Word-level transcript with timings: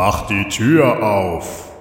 Mach 0.00 0.28
die 0.28 0.44
Tür 0.48 1.02
auf. 1.02 1.72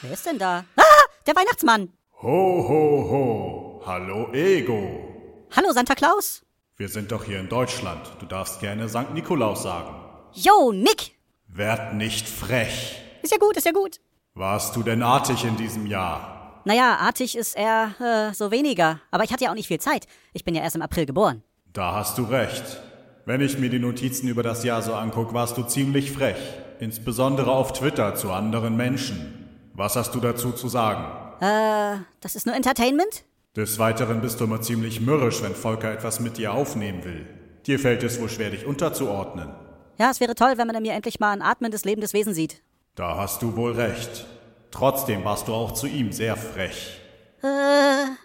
Wer 0.00 0.12
ist 0.12 0.26
denn 0.26 0.40
da? 0.40 0.64
Ah, 0.74 0.82
der 1.24 1.36
Weihnachtsmann. 1.36 1.92
Ho, 2.20 2.66
ho, 2.68 3.08
ho. 3.12 3.82
Hallo, 3.86 4.32
Ego. 4.32 5.46
Hallo, 5.54 5.70
Santa 5.70 5.94
Claus. 5.94 6.42
Wir 6.76 6.88
sind 6.88 7.12
doch 7.12 7.22
hier 7.22 7.38
in 7.38 7.48
Deutschland. 7.48 8.00
Du 8.18 8.26
darfst 8.26 8.58
gerne 8.58 8.88
St. 8.88 9.14
Nikolaus 9.14 9.62
sagen. 9.62 9.94
Yo, 10.32 10.72
Nick. 10.72 11.12
Werd 11.46 11.94
nicht 11.94 12.28
frech. 12.28 13.00
Ist 13.22 13.30
ja 13.30 13.38
gut, 13.38 13.56
ist 13.56 13.66
ja 13.66 13.70
gut. 13.70 14.00
Warst 14.34 14.74
du 14.74 14.82
denn 14.82 15.04
artig 15.04 15.44
in 15.44 15.56
diesem 15.56 15.86
Jahr? 15.86 16.60
Naja, 16.64 16.96
artig 16.96 17.36
ist 17.38 17.56
er 17.56 17.94
äh, 18.00 18.34
so 18.34 18.50
weniger. 18.50 18.98
Aber 19.12 19.22
ich 19.22 19.32
hatte 19.32 19.44
ja 19.44 19.50
auch 19.52 19.54
nicht 19.54 19.68
viel 19.68 19.80
Zeit. 19.80 20.08
Ich 20.32 20.44
bin 20.44 20.56
ja 20.56 20.62
erst 20.62 20.74
im 20.74 20.82
April 20.82 21.06
geboren. 21.06 21.44
Da 21.72 21.94
hast 21.94 22.18
du 22.18 22.24
recht. 22.24 22.82
Wenn 23.24 23.40
ich 23.40 23.56
mir 23.56 23.70
die 23.70 23.78
Notizen 23.78 24.26
über 24.26 24.42
das 24.42 24.64
Jahr 24.64 24.82
so 24.82 24.94
anguck, 24.94 25.32
warst 25.32 25.56
du 25.56 25.62
ziemlich 25.62 26.10
frech. 26.10 26.36
Insbesondere 26.80 27.52
auf 27.52 27.72
Twitter 27.72 28.16
zu 28.16 28.32
anderen 28.32 28.76
Menschen. 28.76 29.48
Was 29.74 29.94
hast 29.94 30.14
du 30.16 30.20
dazu 30.20 30.50
zu 30.50 30.68
sagen? 30.68 31.04
Äh, 31.40 32.02
das 32.20 32.34
ist 32.34 32.46
nur 32.46 32.56
Entertainment? 32.56 33.24
Des 33.54 33.78
Weiteren 33.78 34.20
bist 34.22 34.40
du 34.40 34.44
immer 34.44 34.60
ziemlich 34.60 35.00
mürrisch, 35.00 35.40
wenn 35.40 35.54
Volker 35.54 35.92
etwas 35.92 36.18
mit 36.18 36.36
dir 36.36 36.52
aufnehmen 36.52 37.04
will. 37.04 37.26
Dir 37.66 37.78
fällt 37.78 38.02
es 38.02 38.20
wohl 38.20 38.28
schwer, 38.28 38.50
dich 38.50 38.66
unterzuordnen. 38.66 39.50
Ja, 39.98 40.10
es 40.10 40.18
wäre 40.18 40.34
toll, 40.34 40.54
wenn 40.56 40.66
man 40.66 40.74
in 40.74 40.82
mir 40.82 40.94
endlich 40.94 41.20
mal 41.20 41.30
ein 41.30 41.42
atmendes, 41.42 41.84
lebendes 41.84 42.14
Wesen 42.14 42.34
sieht. 42.34 42.60
Da 42.96 43.16
hast 43.16 43.40
du 43.42 43.54
wohl 43.54 43.72
recht. 43.72 44.26
Trotzdem 44.72 45.24
warst 45.24 45.46
du 45.46 45.54
auch 45.54 45.72
zu 45.74 45.86
ihm 45.86 46.10
sehr 46.10 46.36
frech. 46.36 47.00
Äh, 47.42 47.46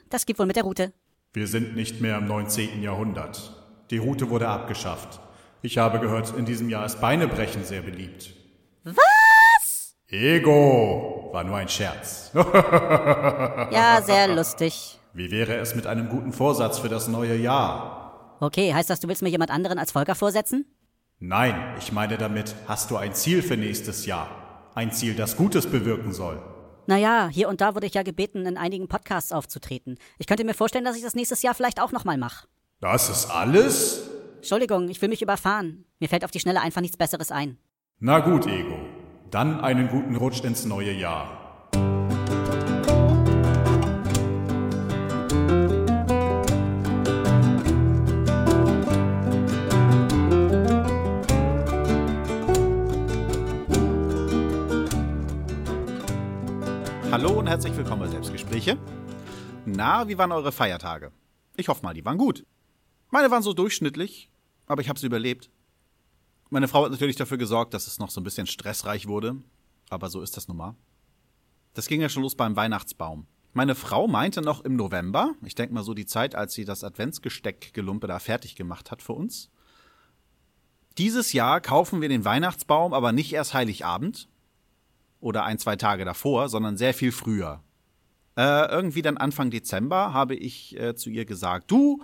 das 0.10 0.26
geht 0.26 0.40
wohl 0.40 0.48
mit 0.48 0.56
der 0.56 0.64
Route. 0.64 0.92
Wir 1.34 1.48
sind 1.48 1.76
nicht 1.76 2.02
mehr 2.02 2.18
im 2.18 2.28
19. 2.28 2.82
Jahrhundert. 2.82 3.57
Die 3.90 3.98
Route 3.98 4.30
wurde 4.30 4.48
abgeschafft. 4.48 5.20
Ich 5.62 5.78
habe 5.78 6.00
gehört, 6.00 6.34
in 6.38 6.46
diesem 6.46 6.70
Jahr 6.70 6.86
ist 6.86 7.00
Beinebrechen 7.00 7.64
sehr 7.64 7.82
beliebt. 7.82 8.34
Was? 8.84 9.96
Ego! 10.10 11.30
War 11.34 11.44
nur 11.44 11.58
ein 11.58 11.70
Scherz. 11.70 12.32
Ja, 12.34 14.02
sehr 14.02 14.28
lustig. 14.34 15.00
Wie 15.14 15.32
wäre 15.32 15.56
es 15.56 15.76
mit 15.76 15.88
einem 15.88 16.10
guten 16.10 16.32
Vorsatz 16.32 16.80
für 16.80 16.90
das 16.90 17.08
neue 17.08 17.36
Jahr? 17.36 18.38
Okay, 18.40 18.74
heißt 18.74 18.90
das, 18.90 19.00
du 19.00 19.08
willst 19.08 19.22
mir 19.24 19.30
jemand 19.30 19.52
anderen 19.52 19.80
als 19.80 19.92
Volker 19.92 20.16
vorsetzen? 20.16 20.66
Nein, 21.20 21.76
ich 21.80 21.92
meine 21.92 22.18
damit, 22.18 22.56
hast 22.68 22.92
du 22.92 22.98
ein 22.98 23.14
Ziel 23.16 23.42
für 23.42 23.58
nächstes 23.58 24.06
Jahr? 24.06 24.28
Ein 24.76 24.92
Ziel, 24.92 25.16
das 25.16 25.36
Gutes 25.36 25.66
bewirken 25.66 26.14
soll. 26.14 26.42
Naja, 26.86 27.28
hier 27.32 27.50
und 27.50 27.60
da 27.62 27.74
wurde 27.74 27.88
ich 27.88 27.96
ja 27.96 28.04
gebeten, 28.04 28.46
in 28.46 28.58
einigen 28.58 28.88
Podcasts 28.88 29.32
aufzutreten. 29.32 29.98
Ich 30.20 30.28
könnte 30.28 30.44
mir 30.44 30.54
vorstellen, 30.54 30.86
dass 30.86 30.96
ich 30.96 31.04
das 31.04 31.16
nächstes 31.16 31.42
Jahr 31.42 31.56
vielleicht 31.56 31.82
auch 31.82 31.92
nochmal 31.92 32.18
mache. 32.18 32.48
Das 32.80 33.10
ist 33.10 33.32
alles? 33.32 34.08
Entschuldigung, 34.36 34.88
ich 34.88 35.02
will 35.02 35.10
mich 35.10 35.24
überfahren. 35.24 35.86
Mir 36.00 36.10
fällt 36.10 36.24
auf 36.24 36.30
die 36.30 36.40
Schnelle 36.40 36.62
einfach 36.62 36.82
nichts 36.82 36.96
Besseres 36.96 37.32
ein. 37.32 37.58
Na 38.00 38.20
gut, 38.20 38.46
Ego. 38.46 38.78
Dann 39.32 39.60
einen 39.62 39.88
guten 39.88 40.16
Rutsch 40.16 40.44
ins 40.44 40.64
neue 40.64 40.92
Jahr. 40.92 41.70
Hallo 57.10 57.40
und 57.40 57.48
herzlich 57.48 57.76
willkommen 57.76 58.02
bei 58.02 58.08
Selbstgespräche. 58.08 58.78
Na, 59.66 60.08
wie 60.08 60.16
waren 60.16 60.32
eure 60.32 60.52
Feiertage? 60.52 61.12
Ich 61.56 61.70
hoffe 61.70 61.84
mal, 61.84 61.96
die 61.96 62.06
waren 62.06 62.20
gut. 62.20 62.46
Meine 63.10 63.32
waren 63.32 63.44
so 63.44 63.54
durchschnittlich, 63.54 64.30
aber 64.66 64.82
ich 64.82 64.90
habe 64.90 65.00
sie 65.00 65.06
überlebt. 65.06 65.50
Meine 66.50 66.68
Frau 66.68 66.86
hat 66.86 66.92
natürlich 66.92 67.16
dafür 67.16 67.38
gesorgt, 67.38 67.74
dass 67.74 67.88
es 67.88 68.00
noch 68.00 68.10
so 68.10 68.22
ein 68.22 68.24
bisschen 68.24 68.48
stressreich 68.48 69.08
wurde, 69.08 69.36
aber 69.90 70.10
so 70.10 70.22
ist 70.22 70.38
das 70.38 70.48
nun 70.48 70.58
mal. 70.58 70.76
Das 71.74 71.88
ging 71.88 72.02
ja 72.02 72.10
schon 72.10 72.24
los 72.24 72.36
beim 72.36 72.56
Weihnachtsbaum. 72.56 73.28
Meine 73.54 73.76
Frau 73.76 74.08
meinte 74.08 74.42
noch 74.42 74.64
im 74.64 74.76
November, 74.76 75.34
ich 75.44 75.56
denke 75.56 75.74
mal 75.74 75.84
so 75.84 75.94
die 75.94 76.06
Zeit, 76.06 76.36
als 76.36 76.54
sie 76.54 76.66
das 76.66 76.84
Adventsgesteckgelumpe 76.84 78.08
da 78.08 78.20
fertig 78.20 78.56
gemacht 78.56 78.92
hat 78.92 79.02
für 79.02 79.14
uns. 79.14 79.50
Dieses 80.98 81.34
Jahr 81.34 81.62
kaufen 81.62 82.02
wir 82.02 82.10
den 82.10 82.26
Weihnachtsbaum 82.26 82.94
aber 82.94 83.12
nicht 83.12 83.34
erst 83.34 83.54
Heiligabend 83.54 84.28
oder 85.20 85.44
ein, 85.44 85.60
zwei 85.60 85.76
Tage 85.76 86.06
davor, 86.06 86.50
sondern 86.50 86.78
sehr 86.78 86.94
viel 86.94 87.12
früher. 87.12 87.64
Äh, 88.36 88.70
irgendwie 88.70 89.02
dann 89.02 89.18
Anfang 89.18 89.50
Dezember 89.50 90.14
habe 90.14 90.36
ich 90.36 90.80
äh, 90.80 90.96
zu 90.96 91.10
ihr 91.10 91.26
gesagt, 91.26 91.72
du, 91.72 92.02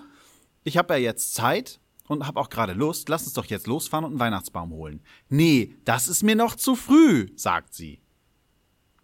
ich 0.63 0.77
habe 0.77 0.93
ja 0.93 0.99
jetzt 0.99 1.33
Zeit 1.33 1.79
und 2.07 2.27
habe 2.27 2.39
auch 2.39 2.49
gerade 2.49 2.73
Lust, 2.73 3.09
lass 3.09 3.23
uns 3.23 3.33
doch 3.33 3.45
jetzt 3.45 3.67
losfahren 3.67 4.05
und 4.05 4.11
einen 4.11 4.19
Weihnachtsbaum 4.19 4.71
holen. 4.71 5.01
Nee, 5.29 5.75
das 5.85 6.07
ist 6.07 6.23
mir 6.23 6.35
noch 6.35 6.55
zu 6.55 6.75
früh, 6.75 7.27
sagt 7.35 7.73
sie. 7.73 8.01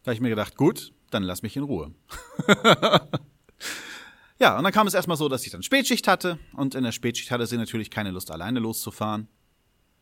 Da 0.04 0.10
habe 0.10 0.16
ich 0.16 0.22
mir 0.22 0.30
gedacht, 0.30 0.56
gut, 0.56 0.94
dann 1.10 1.24
lass 1.24 1.42
mich 1.42 1.56
in 1.56 1.64
Ruhe. 1.64 1.94
ja, 4.40 4.58
und 4.58 4.64
dann 4.64 4.74
kam 4.74 4.88
es 4.88 4.94
erstmal 4.94 5.18
so, 5.18 5.28
dass 5.30 5.46
ich 5.46 5.52
dann 5.52 5.64
Spätschicht 5.64 6.08
hatte 6.08 6.40
und 6.54 6.76
in 6.76 6.84
der 6.84 6.92
Spätschicht 6.92 7.32
hatte 7.32 7.48
sie 7.48 7.58
natürlich 7.58 7.92
keine 7.92 8.12
Lust, 8.12 8.32
alleine 8.32 8.60
loszufahren. 8.60 9.28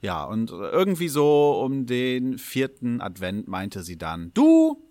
Ja, 0.02 0.24
und 0.26 0.52
irgendwie 0.52 1.08
so 1.08 1.60
um 1.64 1.88
den 1.88 2.38
vierten 2.38 3.02
Advent 3.02 3.48
meinte 3.48 3.82
sie 3.82 3.98
dann, 3.98 4.32
du, 4.34 4.88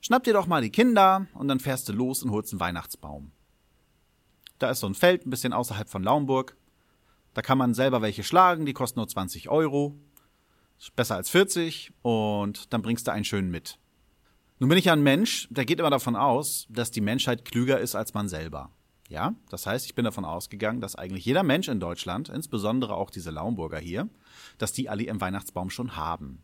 schnapp 0.00 0.24
dir 0.24 0.34
doch 0.34 0.46
mal 0.46 0.60
die 0.60 0.70
Kinder 0.70 1.26
und 1.32 1.48
dann 1.48 1.60
fährst 1.60 1.88
du 1.88 1.94
los 1.94 2.22
und 2.22 2.30
holst 2.30 2.52
einen 2.52 2.60
Weihnachtsbaum. 2.60 3.32
Da 4.58 4.70
ist 4.70 4.80
so 4.80 4.86
ein 4.86 4.94
Feld 4.94 5.26
ein 5.26 5.30
bisschen 5.30 5.52
außerhalb 5.52 5.88
von 5.88 6.02
Laumburg. 6.02 6.56
Da 7.34 7.42
kann 7.42 7.58
man 7.58 7.74
selber 7.74 8.02
welche 8.02 8.22
schlagen, 8.22 8.66
die 8.66 8.72
kosten 8.72 9.00
nur 9.00 9.08
20 9.08 9.48
Euro. 9.48 9.96
Besser 10.96 11.16
als 11.16 11.30
40 11.30 11.92
und 12.02 12.72
dann 12.72 12.82
bringst 12.82 13.06
du 13.06 13.12
einen 13.12 13.24
schönen 13.24 13.50
mit. 13.50 13.78
Nun 14.58 14.68
bin 14.68 14.78
ich 14.78 14.86
ja 14.86 14.92
ein 14.92 15.02
Mensch, 15.02 15.48
der 15.50 15.64
geht 15.64 15.80
immer 15.80 15.90
davon 15.90 16.14
aus, 16.14 16.66
dass 16.68 16.90
die 16.90 17.00
Menschheit 17.00 17.44
klüger 17.44 17.80
ist 17.80 17.94
als 17.94 18.14
man 18.14 18.28
selber. 18.28 18.70
Ja, 19.08 19.34
das 19.50 19.66
heißt, 19.66 19.84
ich 19.86 19.94
bin 19.94 20.04
davon 20.04 20.24
ausgegangen, 20.24 20.80
dass 20.80 20.96
eigentlich 20.96 21.24
jeder 21.24 21.42
Mensch 21.42 21.68
in 21.68 21.80
Deutschland, 21.80 22.28
insbesondere 22.28 22.94
auch 22.96 23.10
diese 23.10 23.30
Laumburger 23.30 23.78
hier, 23.78 24.08
dass 24.58 24.72
die 24.72 24.88
alle 24.88 25.02
ihren 25.02 25.20
Weihnachtsbaum 25.20 25.70
schon 25.70 25.96
haben. 25.96 26.42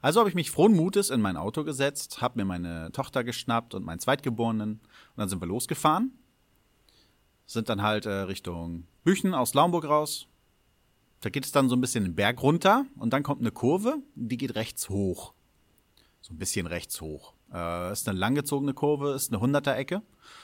Also 0.00 0.18
habe 0.18 0.28
ich 0.28 0.34
mich 0.34 0.50
frohen 0.50 0.74
Mutes 0.74 1.10
in 1.10 1.20
mein 1.20 1.36
Auto 1.36 1.62
gesetzt, 1.62 2.20
habe 2.20 2.40
mir 2.40 2.44
meine 2.44 2.90
Tochter 2.92 3.22
geschnappt 3.22 3.74
und 3.74 3.84
meinen 3.84 4.00
Zweitgeborenen 4.00 4.72
und 4.72 5.16
dann 5.16 5.28
sind 5.28 5.40
wir 5.40 5.48
losgefahren. 5.48 6.12
Sind 7.46 7.68
dann 7.68 7.82
halt 7.82 8.06
äh, 8.06 8.10
Richtung 8.10 8.86
Büchen 9.04 9.34
aus 9.34 9.54
Laumburg 9.54 9.84
raus. 9.84 10.26
Da 11.20 11.30
geht 11.30 11.44
es 11.44 11.52
dann 11.52 11.68
so 11.68 11.76
ein 11.76 11.80
bisschen 11.80 12.04
den 12.04 12.14
Berg 12.14 12.42
runter 12.42 12.84
und 12.98 13.12
dann 13.12 13.22
kommt 13.22 13.40
eine 13.40 13.52
Kurve, 13.52 13.98
die 14.14 14.36
geht 14.36 14.54
rechts 14.54 14.88
hoch. 14.88 15.34
So 16.20 16.34
ein 16.34 16.38
bisschen 16.38 16.66
rechts 16.66 17.00
hoch. 17.00 17.34
Äh, 17.52 17.92
ist 17.92 18.08
eine 18.08 18.18
langgezogene 18.18 18.74
Kurve, 18.74 19.12
ist 19.12 19.32
eine 19.32 19.42
100er-Ecke. 19.42 20.02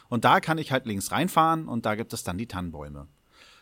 Und 0.08 0.24
da 0.24 0.40
kann 0.40 0.58
ich 0.58 0.72
halt 0.72 0.86
links 0.86 1.10
reinfahren 1.10 1.68
und 1.68 1.86
da 1.86 1.94
gibt 1.94 2.12
es 2.12 2.24
dann 2.24 2.38
die 2.38 2.46
Tannenbäume. 2.46 3.08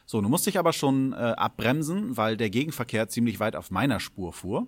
So, 0.05 0.21
nun 0.21 0.31
musste 0.31 0.51
ich 0.51 0.59
aber 0.59 0.73
schon 0.73 1.13
äh, 1.13 1.17
abbremsen, 1.17 2.17
weil 2.17 2.37
der 2.37 2.51
Gegenverkehr 2.51 3.09
ziemlich 3.09 3.41
weit 3.41 3.57
auf 3.57 3.71
meiner 3.71 3.99
Spur 3.99 4.33
fuhr. 4.33 4.67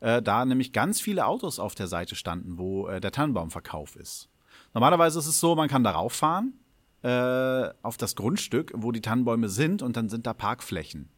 Äh, 0.00 0.22
da 0.22 0.44
nämlich 0.44 0.72
ganz 0.72 1.00
viele 1.00 1.26
Autos 1.26 1.58
auf 1.58 1.74
der 1.74 1.86
Seite 1.86 2.14
standen, 2.14 2.58
wo 2.58 2.88
äh, 2.88 3.00
der 3.00 3.12
Tannenbaumverkauf 3.12 3.96
ist. 3.96 4.28
Normalerweise 4.74 5.18
ist 5.18 5.26
es 5.26 5.38
so, 5.40 5.54
man 5.54 5.68
kann 5.68 5.84
darauf 5.84 6.12
fahren, 6.12 6.54
äh, 7.02 7.68
auf 7.82 7.96
das 7.96 8.16
Grundstück, 8.16 8.72
wo 8.74 8.92
die 8.92 9.00
Tannenbäume 9.00 9.48
sind, 9.48 9.82
und 9.82 9.96
dann 9.96 10.08
sind 10.08 10.26
da 10.26 10.34
Parkflächen. 10.34 11.10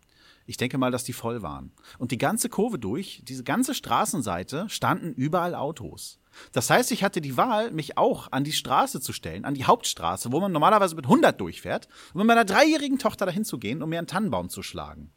Ich 0.46 0.56
denke 0.56 0.78
mal, 0.78 0.90
dass 0.90 1.04
die 1.04 1.12
voll 1.12 1.42
waren. 1.42 1.72
Und 1.98 2.10
die 2.10 2.18
ganze 2.18 2.48
Kurve 2.48 2.78
durch, 2.78 3.22
diese 3.24 3.44
ganze 3.44 3.74
Straßenseite, 3.74 4.68
standen 4.68 5.12
überall 5.12 5.54
Autos. 5.54 6.18
Das 6.52 6.70
heißt, 6.70 6.90
ich 6.92 7.04
hatte 7.04 7.20
die 7.20 7.36
Wahl, 7.36 7.70
mich 7.70 7.98
auch 7.98 8.32
an 8.32 8.44
die 8.44 8.52
Straße 8.52 9.00
zu 9.00 9.12
stellen, 9.12 9.44
an 9.44 9.54
die 9.54 9.64
Hauptstraße, 9.64 10.32
wo 10.32 10.40
man 10.40 10.52
normalerweise 10.52 10.96
mit 10.96 11.04
100 11.04 11.40
durchfährt, 11.40 11.88
und 12.12 12.18
mit 12.18 12.26
meiner 12.26 12.44
dreijährigen 12.44 12.98
Tochter 12.98 13.26
dahin 13.26 13.44
zu 13.44 13.58
gehen, 13.58 13.82
um 13.82 13.90
mir 13.90 13.98
einen 13.98 14.06
Tannenbaum 14.06 14.48
zu 14.48 14.62
schlagen. 14.62 15.12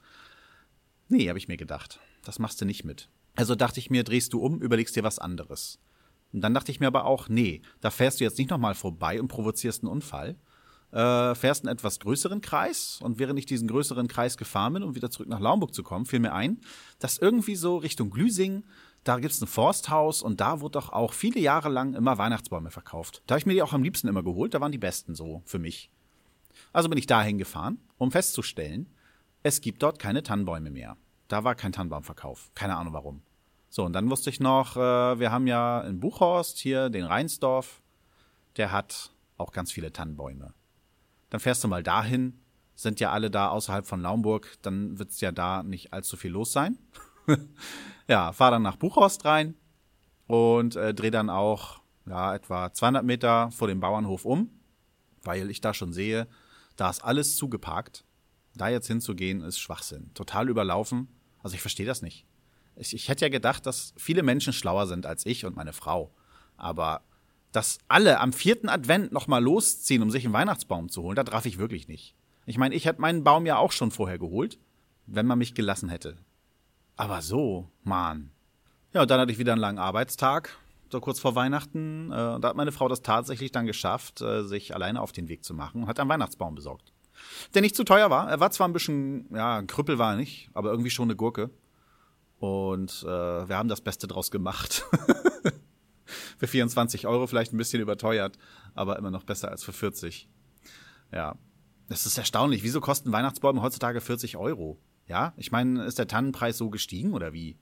Nee, 1.07 1.27
habe 1.29 1.39
ich 1.39 1.47
mir 1.47 1.57
gedacht. 1.57 1.99
Das 2.23 2.39
machst 2.39 2.61
du 2.61 2.65
nicht 2.65 2.83
mit. 2.83 3.09
Also 3.35 3.55
dachte 3.55 3.79
ich 3.79 3.89
mir, 3.89 4.03
drehst 4.03 4.33
du 4.33 4.39
um, 4.39 4.61
überlegst 4.61 4.95
dir 4.95 5.03
was 5.03 5.19
anderes. 5.19 5.79
Und 6.31 6.41
dann 6.41 6.53
dachte 6.53 6.71
ich 6.71 6.79
mir 6.79 6.87
aber 6.87 7.05
auch, 7.05 7.29
nee, 7.29 7.61
da 7.81 7.91
fährst 7.91 8.19
du 8.19 8.23
jetzt 8.23 8.37
nicht 8.37 8.49
nochmal 8.49 8.75
vorbei 8.75 9.19
und 9.19 9.27
provozierst 9.27 9.83
einen 9.83 9.91
Unfall. 9.91 10.35
Äh, 10.93 11.33
fährst 11.33 11.63
einen 11.65 11.73
etwas 11.73 11.99
größeren 11.99 12.41
Kreis 12.41 12.99
und 13.01 13.17
während 13.17 13.39
ich 13.39 13.47
diesen 13.47 13.67
größeren 13.67 14.07
Kreis 14.07 14.37
gefahren 14.37 14.73
bin, 14.73 14.83
um 14.83 14.93
wieder 14.93 15.09
zurück 15.09 15.27
nach 15.27 15.39
Laumburg 15.39 15.73
zu 15.73 15.81
kommen, 15.81 16.05
fiel 16.05 16.19
mir 16.19 16.33
ein, 16.33 16.61
dass 16.99 17.17
irgendwie 17.17 17.55
so 17.55 17.77
Richtung 17.77 18.11
Glüsing, 18.11 18.63
da 19.03 19.17
gibt's 19.17 19.41
ein 19.41 19.47
Forsthaus 19.47 20.21
und 20.21 20.39
da 20.39 20.61
wurde 20.61 20.73
doch 20.73 20.89
auch 20.93 21.13
viele 21.13 21.39
Jahre 21.39 21.69
lang 21.69 21.95
immer 21.95 22.19
Weihnachtsbäume 22.19 22.69
verkauft. 22.69 23.23
Da 23.25 23.33
habe 23.33 23.39
ich 23.39 23.47
mir 23.47 23.53
die 23.53 23.63
auch 23.63 23.73
am 23.73 23.81
liebsten 23.81 24.07
immer 24.07 24.21
geholt, 24.21 24.53
da 24.53 24.61
waren 24.61 24.71
die 24.71 24.77
besten 24.77 25.15
so 25.15 25.41
für 25.45 25.57
mich. 25.57 25.89
Also 26.73 26.89
bin 26.89 26.99
ich 26.99 27.07
dahin 27.07 27.39
gefahren, 27.39 27.79
um 27.97 28.11
festzustellen, 28.11 28.87
es 29.41 29.61
gibt 29.61 29.81
dort 29.81 29.97
keine 29.97 30.21
Tannenbäume 30.21 30.69
mehr. 30.69 30.95
Da 31.27 31.43
war 31.43 31.55
kein 31.55 31.71
Tannenbaumverkauf. 31.71 32.51
Keine 32.53 32.75
Ahnung 32.77 32.93
warum. 32.93 33.23
So, 33.69 33.83
und 33.83 33.93
dann 33.93 34.11
wusste 34.11 34.29
ich 34.29 34.39
noch, 34.39 34.77
äh, 34.77 35.19
wir 35.19 35.31
haben 35.31 35.47
ja 35.47 35.81
in 35.81 35.99
Buchhorst 35.99 36.59
hier 36.59 36.91
den 36.91 37.05
Rheinsdorf, 37.05 37.81
der 38.57 38.71
hat 38.71 39.11
auch 39.37 39.51
ganz 39.51 39.71
viele 39.71 39.91
Tannenbäume. 39.91 40.53
Dann 41.33 41.39
fährst 41.39 41.63
du 41.63 41.67
mal 41.67 41.81
dahin 41.81 42.43
sind 42.75 42.99
ja 42.99 43.11
alle 43.11 43.31
da 43.31 43.49
außerhalb 43.49 43.87
von 43.87 44.01
Naumburg, 44.01 44.57
dann 44.61 44.99
wird 44.99 45.09
es 45.09 45.19
ja 45.19 45.31
da 45.31 45.63
nicht 45.63 45.93
allzu 45.93 46.15
viel 46.15 46.29
los 46.29 46.51
sein. 46.51 46.77
ja, 48.07 48.31
fahre 48.33 48.51
dann 48.51 48.61
nach 48.61 48.75
Buchhorst 48.75 49.25
rein 49.25 49.55
und 50.27 50.75
äh, 50.75 50.93
drehe 50.93 51.09
dann 51.09 51.31
auch 51.31 51.81
ja, 52.05 52.35
etwa 52.35 52.71
200 52.71 53.03
Meter 53.03 53.49
vor 53.49 53.67
dem 53.67 53.79
Bauernhof 53.79 54.25
um, 54.25 54.49
weil 55.23 55.49
ich 55.49 55.59
da 55.59 55.73
schon 55.73 55.91
sehe, 55.91 56.27
da 56.75 56.91
ist 56.91 57.03
alles 57.03 57.35
zugeparkt. 57.35 58.05
Da 58.55 58.69
jetzt 58.69 58.85
hinzugehen, 58.85 59.41
ist 59.41 59.57
Schwachsinn. 59.57 60.13
Total 60.13 60.47
überlaufen. 60.47 61.07
Also 61.41 61.55
ich 61.55 61.61
verstehe 61.61 61.87
das 61.87 62.03
nicht. 62.03 62.27
Ich, 62.75 62.93
ich 62.93 63.09
hätte 63.09 63.25
ja 63.25 63.29
gedacht, 63.29 63.65
dass 63.65 63.95
viele 63.97 64.21
Menschen 64.21 64.53
schlauer 64.53 64.85
sind 64.85 65.07
als 65.07 65.25
ich 65.25 65.45
und 65.45 65.55
meine 65.55 65.73
Frau. 65.73 66.13
Aber 66.55 67.01
dass 67.53 67.79
alle 67.87 68.19
am 68.19 68.33
vierten 68.33 68.67
Advent 68.67 69.11
nochmal 69.11 69.41
losziehen, 69.41 70.01
um 70.01 70.11
sich 70.11 70.25
einen 70.25 70.33
Weihnachtsbaum 70.33 70.89
zu 70.89 71.03
holen, 71.03 71.15
da 71.15 71.23
traf 71.23 71.45
ich 71.45 71.57
wirklich 71.57 71.87
nicht. 71.87 72.15
Ich 72.45 72.57
meine, 72.57 72.75
ich 72.75 72.85
hätte 72.85 72.99
meinen 72.99 73.23
Baum 73.23 73.45
ja 73.45 73.57
auch 73.57 73.71
schon 73.71 73.91
vorher 73.91 74.17
geholt, 74.17 74.59
wenn 75.05 75.25
man 75.25 75.37
mich 75.37 75.53
gelassen 75.53 75.87
hätte. 75.87 76.17
Aber 76.97 77.21
so, 77.21 77.69
Mann. 77.83 78.31
Ja, 78.93 79.05
dann 79.05 79.19
hatte 79.19 79.31
ich 79.31 79.37
wieder 79.37 79.53
einen 79.53 79.61
langen 79.61 79.79
Arbeitstag, 79.79 80.57
so 80.91 80.99
kurz 80.99 81.19
vor 81.19 81.35
Weihnachten. 81.35 82.11
Äh, 82.11 82.39
da 82.39 82.49
hat 82.49 82.55
meine 82.55 82.71
Frau 82.71 82.87
das 82.87 83.01
tatsächlich 83.01 83.51
dann 83.51 83.65
geschafft, 83.65 84.21
äh, 84.21 84.43
sich 84.43 84.73
alleine 84.75 85.01
auf 85.01 85.11
den 85.11 85.29
Weg 85.29 85.43
zu 85.43 85.53
machen 85.53 85.83
und 85.83 85.87
hat 85.87 85.99
einen 85.99 86.09
Weihnachtsbaum 86.09 86.55
besorgt. 86.55 86.91
Der 87.53 87.61
nicht 87.61 87.75
zu 87.75 87.83
teuer 87.83 88.09
war. 88.09 88.29
Er 88.29 88.39
war 88.39 88.51
zwar 88.51 88.67
ein 88.67 88.73
bisschen, 88.73 89.27
ja, 89.33 89.57
ein 89.57 89.67
Krüppel 89.67 89.97
war 89.97 90.13
er 90.13 90.17
nicht, 90.17 90.49
aber 90.53 90.71
irgendwie 90.71 90.89
schon 90.89 91.05
eine 91.05 91.15
Gurke. 91.15 91.49
Und 92.39 93.03
äh, 93.03 93.47
wir 93.47 93.57
haben 93.57 93.69
das 93.69 93.81
Beste 93.81 94.07
draus 94.07 94.29
gemacht. 94.29 94.83
für 96.37 96.47
24 96.47 97.07
Euro 97.07 97.27
vielleicht 97.27 97.53
ein 97.53 97.57
bisschen 97.57 97.81
überteuert, 97.81 98.37
aber 98.73 98.97
immer 98.97 99.11
noch 99.11 99.23
besser 99.23 99.49
als 99.49 99.63
für 99.63 99.73
40. 99.73 100.27
Ja. 101.11 101.35
Das 101.89 102.05
ist 102.05 102.17
erstaunlich. 102.17 102.63
Wieso 102.63 102.79
kosten 102.81 103.11
Weihnachtsbäume 103.11 103.61
heutzutage 103.61 104.01
40 104.01 104.37
Euro? 104.37 104.79
Ja, 105.07 105.33
ich 105.35 105.51
meine, 105.51 105.83
ist 105.83 105.99
der 105.99 106.07
Tannenpreis 106.07 106.57
so 106.57 106.69
gestiegen 106.69 107.13
oder 107.13 107.33
wie? 107.33 107.57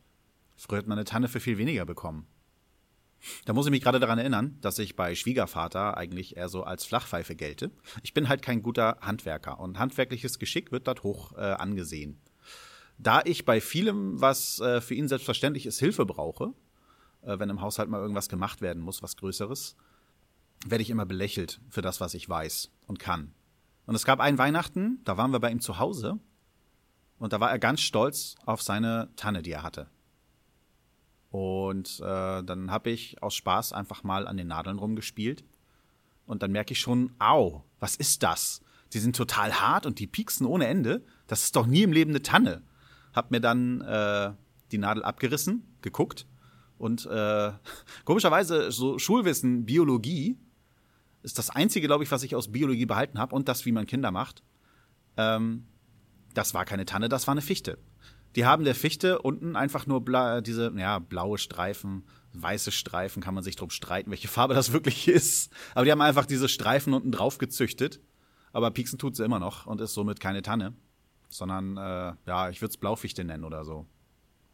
Früher 0.56 0.78
hat 0.78 0.88
man 0.88 0.98
eine 0.98 1.06
Tanne 1.06 1.28
für 1.28 1.40
viel 1.40 1.58
weniger 1.58 1.86
bekommen. 1.86 2.28
Da 3.46 3.54
muss 3.54 3.66
ich 3.66 3.72
mich 3.72 3.82
gerade 3.82 4.00
daran 4.00 4.20
erinnern, 4.20 4.58
dass 4.62 4.80
ich 4.80 4.96
bei 4.96 5.16
Schwiegervater 5.16 5.98
eigentlich 5.98 6.38
eher 6.38 6.50
so 6.50 6.64
als 6.64 6.86
Flachpfeife 6.86 7.36
gelte. 7.36 7.72
Ich 8.04 8.14
bin 8.14 8.30
halt 8.30 8.42
kein 8.42 8.62
guter 8.62 8.98
Handwerker 9.02 9.60
und 9.60 9.80
handwerkliches 9.80 10.40
Geschick 10.40 10.72
wird 10.72 10.88
dort 10.88 11.04
hoch 11.04 11.34
äh, 11.34 11.42
angesehen. 11.42 12.20
Da 12.98 13.22
ich 13.26 13.46
bei 13.46 13.62
vielem, 13.62 14.22
was 14.22 14.60
äh, 14.60 14.82
für 14.82 14.94
ihn 14.94 15.08
selbstverständlich 15.08 15.66
ist, 15.66 15.80
Hilfe 15.80 16.06
brauche, 16.06 16.54
äh, 17.24 17.40
wenn 17.40 17.50
im 17.50 17.62
Haushalt 17.62 17.90
mal 17.90 18.00
irgendwas 18.00 18.30
gemacht 18.30 18.62
werden 18.62 18.82
muss, 18.82 19.02
was 19.02 19.18
Größeres, 19.18 19.76
werde 20.66 20.82
ich 20.82 20.90
immer 20.90 21.06
belächelt 21.06 21.60
für 21.70 21.82
das, 21.82 22.02
was 22.02 22.14
ich 22.14 22.28
weiß 22.28 22.72
und 22.88 23.00
kann. 23.00 23.34
Und 23.86 23.96
es 23.96 24.06
gab 24.06 24.20
einen 24.20 24.38
Weihnachten, 24.38 25.00
da 25.04 25.18
waren 25.18 25.32
wir 25.32 25.40
bei 25.40 25.52
ihm 25.52 25.62
zu 25.62 25.80
Hause 25.80 26.20
und 27.18 27.34
da 27.34 27.40
war 27.40 27.52
er 27.52 27.60
ganz 27.60 27.82
stolz 27.82 28.36
auf 28.46 28.62
seine 28.62 29.10
Tanne, 29.16 29.42
die 29.42 29.52
er 29.52 29.64
hatte. 29.64 29.88
Und 31.30 32.00
äh, 32.02 32.44
dann 32.44 32.72
habe 32.72 32.90
ich 32.90 33.24
aus 33.24 33.36
Spaß 33.36 33.74
einfach 33.74 34.04
mal 34.04 34.28
an 34.28 34.38
den 34.38 34.48
Nadeln 34.48 34.80
rumgespielt. 34.80 35.46
Und 36.26 36.44
dann 36.44 36.52
merke 36.52 36.74
ich 36.74 36.80
schon, 36.80 37.14
au, 37.20 37.64
was 37.80 37.96
ist 37.96 38.22
das? 38.24 38.62
Die 38.94 39.00
sind 39.00 39.16
total 39.16 39.54
hart 39.54 39.86
und 39.86 40.00
die 40.00 40.08
pieksen 40.08 40.46
ohne 40.46 40.68
Ende. 40.68 41.06
Das 41.28 41.44
ist 41.44 41.56
doch 41.56 41.66
nie 41.66 41.84
im 41.84 41.94
Leben 41.94 42.12
eine 42.12 42.22
Tanne. 42.22 42.64
Hab 43.14 43.32
mir 43.32 43.40
dann 43.40 43.80
äh, 43.82 44.34
die 44.72 44.78
Nadel 44.78 45.04
abgerissen, 45.04 45.64
geguckt 45.82 46.28
und 46.82 47.06
äh, 47.06 47.52
komischerweise 48.06 48.72
so 48.72 48.98
Schulwissen, 48.98 49.66
Biologie 49.66 50.40
ist 51.22 51.38
das 51.38 51.52
einzige, 51.52 51.86
glaube 51.86 52.04
ich, 52.04 52.12
was 52.12 52.24
ich 52.24 52.36
aus 52.36 52.52
Biologie 52.52 52.88
behalten 52.88 53.20
habe 53.20 53.36
und 53.36 53.48
das, 53.48 53.66
wie 53.66 53.72
man 53.72 53.86
Kinder 53.86 54.10
macht. 54.12 54.44
Ähm, 55.16 55.68
das 56.34 56.56
war 56.56 56.66
keine 56.66 56.86
Tanne, 56.86 57.08
das 57.08 57.28
war 57.28 57.34
eine 57.34 57.42
Fichte. 57.42 57.78
Die 58.36 58.46
haben 58.46 58.64
der 58.64 58.74
Fichte 58.74 59.22
unten 59.22 59.56
einfach 59.56 59.86
nur 59.86 60.04
bla 60.04 60.42
diese 60.42 60.74
ja, 60.76 61.00
blaue 61.00 61.38
Streifen, 61.38 62.04
weiße 62.34 62.72
Streifen, 62.72 63.22
kann 63.22 63.36
man 63.36 63.44
sich 63.44 63.58
drum 63.58 63.70
streiten, 63.70 64.10
welche 64.10 64.30
Farbe 64.30 64.56
das 64.56 64.72
wirklich 64.72 65.08
ist. 65.10 65.54
Aber 65.76 65.86
die 65.86 65.92
haben 65.92 66.02
einfach 66.02 66.26
diese 66.26 66.50
Streifen 66.50 66.94
unten 66.94 67.12
drauf 67.12 67.38
gezüchtet. 67.38 68.00
Aber 68.54 68.72
Pieksen 68.72 68.98
tut 68.98 69.16
sie 69.16 69.24
immer 69.24 69.40
noch 69.40 69.68
und 69.68 69.80
ist 69.82 69.94
somit 69.94 70.20
keine 70.20 70.42
Tanne, 70.42 70.74
sondern 71.30 71.78
äh, 71.78 72.14
ja, 72.26 72.50
ich 72.50 72.62
würde 72.62 72.72
es 72.72 72.78
Blaufichte 72.78 73.24
nennen 73.24 73.44
oder 73.44 73.64
so. 73.66 73.86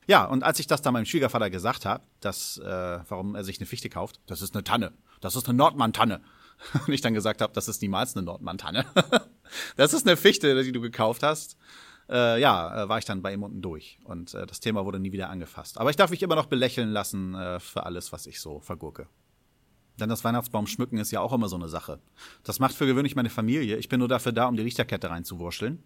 Ja, 0.07 0.25
und 0.25 0.43
als 0.43 0.59
ich 0.59 0.67
das 0.67 0.81
dann 0.81 0.93
meinem 0.93 1.05
Schwiegervater 1.05 1.49
gesagt 1.49 1.85
habe, 1.85 2.03
dass, 2.21 2.57
äh, 2.57 2.99
warum 3.09 3.35
er 3.35 3.43
sich 3.43 3.59
eine 3.59 3.65
Fichte 3.65 3.89
kauft, 3.89 4.21
das 4.25 4.41
ist 4.41 4.55
eine 4.55 4.63
Tanne. 4.63 4.93
Das 5.19 5.35
ist 5.35 5.47
eine 5.47 5.57
Nordmann-Tanne. 5.57 6.21
Und 6.87 6.93
ich 6.93 7.01
dann 7.01 7.13
gesagt 7.13 7.41
habe, 7.41 7.53
das 7.53 7.67
ist 7.67 7.81
niemals 7.81 8.15
eine 8.15 8.25
Nordmann-Tanne. 8.25 8.85
das 9.75 9.93
ist 9.93 10.07
eine 10.07 10.17
Fichte, 10.17 10.63
die 10.63 10.71
du 10.71 10.81
gekauft 10.81 11.23
hast. 11.23 11.57
Äh, 12.09 12.39
ja, 12.39 12.83
äh, 12.83 12.89
war 12.89 12.99
ich 12.99 13.05
dann 13.05 13.21
bei 13.21 13.33
ihm 13.33 13.43
unten 13.43 13.61
durch. 13.61 13.99
Und 14.05 14.33
äh, 14.33 14.45
das 14.47 14.61
Thema 14.61 14.85
wurde 14.85 14.99
nie 14.99 15.11
wieder 15.11 15.29
angefasst. 15.29 15.77
Aber 15.77 15.89
ich 15.89 15.97
darf 15.97 16.09
mich 16.09 16.23
immer 16.23 16.35
noch 16.35 16.45
belächeln 16.45 16.89
lassen 16.89 17.35
äh, 17.35 17.59
für 17.59 17.85
alles, 17.85 18.13
was 18.13 18.27
ich 18.27 18.39
so 18.39 18.61
vergurke. 18.61 19.07
Denn 19.99 20.09
das 20.09 20.23
Weihnachtsbaum 20.23 20.67
schmücken 20.67 20.99
ist 20.99 21.11
ja 21.11 21.19
auch 21.19 21.33
immer 21.33 21.49
so 21.49 21.55
eine 21.57 21.67
Sache. 21.67 21.99
Das 22.43 22.59
macht 22.59 22.75
für 22.75 22.85
gewöhnlich 22.85 23.15
meine 23.15 23.29
Familie. 23.29 23.77
Ich 23.77 23.89
bin 23.89 23.99
nur 23.99 24.07
dafür 24.07 24.31
da, 24.31 24.47
um 24.47 24.55
die 24.55 24.63
Lichterkette 24.63 25.09
reinzuwurscheln. 25.09 25.83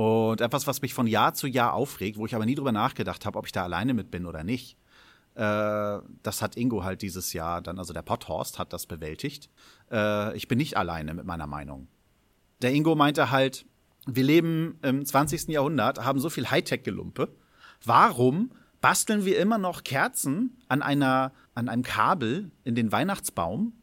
Und 0.00 0.40
etwas, 0.40 0.66
was 0.66 0.80
mich 0.80 0.94
von 0.94 1.06
Jahr 1.06 1.34
zu 1.34 1.46
Jahr 1.46 1.74
aufregt, 1.74 2.16
wo 2.16 2.24
ich 2.24 2.34
aber 2.34 2.46
nie 2.46 2.54
drüber 2.54 2.72
nachgedacht 2.72 3.26
habe, 3.26 3.38
ob 3.38 3.44
ich 3.44 3.52
da 3.52 3.64
alleine 3.64 3.92
mit 3.92 4.10
bin 4.10 4.24
oder 4.24 4.44
nicht. 4.44 4.78
Äh, 5.34 5.98
das 6.22 6.40
hat 6.40 6.56
Ingo 6.56 6.82
halt 6.84 7.02
dieses 7.02 7.34
Jahr 7.34 7.60
dann, 7.60 7.78
also 7.78 7.92
der 7.92 8.00
Potthorst 8.00 8.58
hat 8.58 8.72
das 8.72 8.86
bewältigt. 8.86 9.50
Äh, 9.92 10.34
ich 10.38 10.48
bin 10.48 10.56
nicht 10.56 10.78
alleine 10.78 11.12
mit 11.12 11.26
meiner 11.26 11.46
Meinung. 11.46 11.86
Der 12.62 12.72
Ingo 12.72 12.94
meinte 12.94 13.30
halt, 13.30 13.66
wir 14.06 14.24
leben 14.24 14.78
im 14.80 15.04
20. 15.04 15.48
Jahrhundert, 15.48 16.02
haben 16.02 16.18
so 16.18 16.30
viel 16.30 16.46
Hightech-Gelumpe. 16.50 17.28
Warum 17.84 18.52
basteln 18.80 19.26
wir 19.26 19.38
immer 19.38 19.58
noch 19.58 19.84
Kerzen 19.84 20.56
an 20.68 20.80
einer, 20.80 21.30
an 21.54 21.68
einem 21.68 21.82
Kabel 21.82 22.50
in 22.64 22.74
den 22.74 22.90
Weihnachtsbaum, 22.90 23.74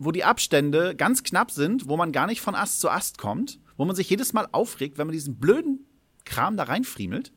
wo 0.00 0.10
die 0.10 0.24
Abstände 0.24 0.96
ganz 0.96 1.22
knapp 1.22 1.52
sind, 1.52 1.88
wo 1.88 1.96
man 1.96 2.10
gar 2.10 2.26
nicht 2.26 2.40
von 2.40 2.56
Ast 2.56 2.80
zu 2.80 2.90
Ast 2.90 3.18
kommt 3.18 3.60
wo 3.80 3.86
man 3.86 3.96
sich 3.96 4.10
jedes 4.10 4.34
Mal 4.34 4.46
aufregt, 4.52 4.98
wenn 4.98 5.06
man 5.06 5.14
diesen 5.14 5.38
blöden 5.38 5.86
Kram 6.26 6.58
da 6.58 6.64
reinfriemelt. 6.64 7.32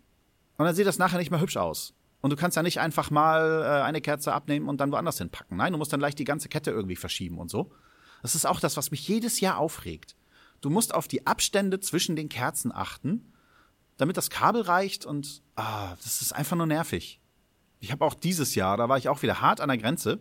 Und 0.58 0.66
dann 0.66 0.76
sieht 0.76 0.86
das 0.86 0.98
nachher 0.98 1.18
nicht 1.18 1.32
mehr 1.32 1.40
hübsch 1.40 1.56
aus. 1.56 1.94
Und 2.20 2.32
du 2.32 2.36
kannst 2.36 2.58
ja 2.58 2.64
nicht 2.64 2.82
einfach 2.82 3.12
mal 3.12 3.62
äh, 3.62 3.82
eine 3.84 4.02
Kerze 4.02 4.34
abnehmen 4.34 4.68
und 4.68 4.82
dann 4.82 4.92
woanders 4.92 5.20
hinpacken. 5.20 5.56
Nein, 5.56 5.72
du 5.72 5.78
musst 5.78 5.94
dann 5.94 6.02
gleich 6.02 6.16
die 6.16 6.26
ganze 6.26 6.50
Kette 6.50 6.70
irgendwie 6.70 6.98
verschieben 6.98 7.38
und 7.38 7.50
so. 7.50 7.72
Das 8.24 8.36
ist 8.36 8.46
auch 8.46 8.60
das, 8.60 8.76
was 8.76 8.92
mich 8.92 9.08
jedes 9.08 9.40
Jahr 9.40 9.58
aufregt. 9.58 10.18
Du 10.60 10.70
musst 10.70 10.94
auf 10.94 11.08
die 11.08 11.26
Abstände 11.26 11.80
zwischen 11.80 12.18
den 12.18 12.28
Kerzen 12.28 12.74
achten, 12.74 13.32
damit 13.96 14.18
das 14.18 14.30
Kabel 14.30 14.64
reicht 14.64 15.06
und 15.06 15.44
ah, 15.56 15.96
das 16.04 16.22
ist 16.22 16.34
einfach 16.34 16.58
nur 16.58 16.68
nervig. 16.68 17.22
Ich 17.80 17.94
habe 17.94 18.04
auch 18.04 18.16
dieses 18.16 18.54
Jahr, 18.54 18.76
da 18.76 18.90
war 18.90 18.98
ich 18.98 19.08
auch 19.08 19.22
wieder 19.22 19.40
hart 19.40 19.62
an 19.62 19.70
der 19.70 19.78
Grenze. 19.78 20.20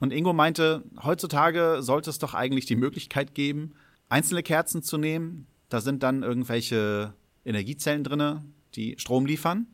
Und 0.00 0.12
Ingo 0.12 0.32
meinte, 0.32 0.82
heutzutage 1.02 1.78
sollte 1.80 2.10
es 2.10 2.18
doch 2.18 2.34
eigentlich 2.34 2.66
die 2.66 2.76
Möglichkeit 2.76 3.34
geben, 3.34 3.74
einzelne 4.08 4.42
Kerzen 4.42 4.82
zu 4.82 4.98
nehmen, 4.98 5.46
da 5.68 5.80
sind 5.80 6.02
dann 6.02 6.22
irgendwelche 6.22 7.14
Energiezellen 7.44 8.02
drinne, 8.02 8.44
die 8.74 8.96
Strom 8.98 9.26
liefern. 9.26 9.66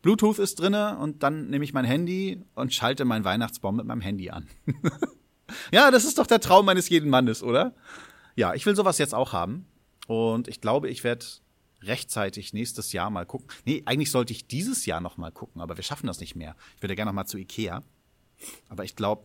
Bluetooth 0.00 0.38
ist 0.38 0.60
drinne 0.60 0.98
und 0.98 1.22
dann 1.22 1.48
nehme 1.48 1.64
ich 1.64 1.72
mein 1.72 1.84
Handy 1.84 2.42
und 2.54 2.72
schalte 2.72 3.04
meinen 3.04 3.24
Weihnachtsbaum 3.24 3.76
mit 3.76 3.86
meinem 3.86 4.00
Handy 4.00 4.30
an. 4.30 4.48
ja, 5.72 5.90
das 5.90 6.04
ist 6.04 6.18
doch 6.18 6.26
der 6.26 6.40
Traum 6.40 6.66
meines 6.66 6.88
jeden 6.88 7.10
Mannes, 7.10 7.42
oder? 7.42 7.74
Ja, 8.36 8.54
ich 8.54 8.66
will 8.66 8.76
sowas 8.76 8.98
jetzt 8.98 9.14
auch 9.14 9.32
haben 9.32 9.66
und 10.06 10.48
ich 10.48 10.60
glaube, 10.60 10.88
ich 10.88 11.04
werde 11.04 11.26
rechtzeitig 11.82 12.52
nächstes 12.52 12.92
Jahr 12.92 13.10
mal 13.10 13.26
gucken. 13.26 13.48
Nee, 13.64 13.82
eigentlich 13.86 14.10
sollte 14.10 14.32
ich 14.32 14.46
dieses 14.46 14.86
Jahr 14.86 15.00
noch 15.00 15.16
mal 15.16 15.32
gucken, 15.32 15.60
aber 15.60 15.76
wir 15.76 15.84
schaffen 15.84 16.06
das 16.06 16.20
nicht 16.20 16.36
mehr. 16.36 16.54
Ich 16.76 16.82
würde 16.82 16.96
gerne 16.96 17.10
noch 17.10 17.14
mal 17.14 17.26
zu 17.26 17.38
Ikea. 17.38 17.82
Aber 18.68 18.84
ich 18.84 18.96
glaube, 18.96 19.24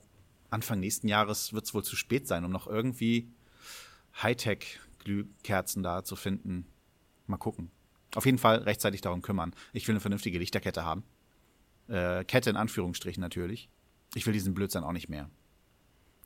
Anfang 0.50 0.79
nächsten 0.79 1.08
Jahres 1.08 1.53
wird 1.53 1.65
es 1.65 1.74
wohl 1.74 1.84
zu 1.84 1.96
spät 1.96 2.27
sein, 2.27 2.46
um 2.46 2.51
noch 2.51 2.68
irgendwie 2.68 3.32
Hightech 4.22 4.79
Glühkerzen 5.00 5.84
da 5.84 6.03
zu 6.03 6.15
finden. 6.15 6.65
Mal 7.27 7.38
gucken. 7.38 7.72
Auf 8.15 8.25
jeden 8.25 8.38
Fall 8.38 8.60
rechtzeitig 8.60 9.01
darum 9.01 9.22
kümmern. 9.22 9.53
Ich 9.74 9.88
will 9.88 9.94
eine 9.94 10.00
vernünftige 10.00 10.39
Lichterkette 10.39 10.84
haben. 10.84 11.03
Äh, 11.88 12.24
Kette 12.24 12.50
in 12.50 12.56
Anführungsstrichen 12.56 13.22
natürlich. 13.22 13.70
Ich 14.15 14.25
will 14.25 14.34
diesen 14.34 14.53
Blödsinn 14.53 14.84
auch 14.84 14.91
nicht 14.91 15.10
mehr. 15.10 15.29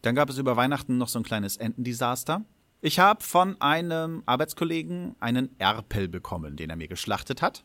Dann 0.02 0.16
gab 0.16 0.30
es 0.30 0.38
über 0.38 0.56
Weihnachten 0.56 0.98
noch 0.98 1.08
so 1.08 1.20
ein 1.20 1.24
kleines 1.24 1.58
Entendesaster. 1.58 2.44
Ich 2.82 3.00
habe 3.00 3.24
von 3.24 3.60
einem 3.62 4.24
Arbeitskollegen 4.26 5.16
einen 5.20 5.58
Erpel 5.60 6.10
bekommen, 6.10 6.58
den 6.58 6.70
er 6.70 6.76
mir 6.76 6.90
geschlachtet 6.90 7.42
hat. 7.42 7.64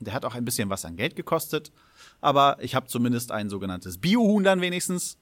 Der 0.00 0.14
hat 0.14 0.24
auch 0.24 0.34
ein 0.34 0.44
bisschen 0.44 0.70
was 0.70 0.84
an 0.84 0.94
Geld 0.94 1.16
gekostet, 1.16 1.72
aber 2.20 2.56
ich 2.60 2.76
habe 2.76 2.86
zumindest 2.86 3.32
ein 3.32 3.50
sogenanntes 3.50 3.98
Biohuhn 3.98 4.44
dann 4.44 4.60
wenigstens. 4.60 5.18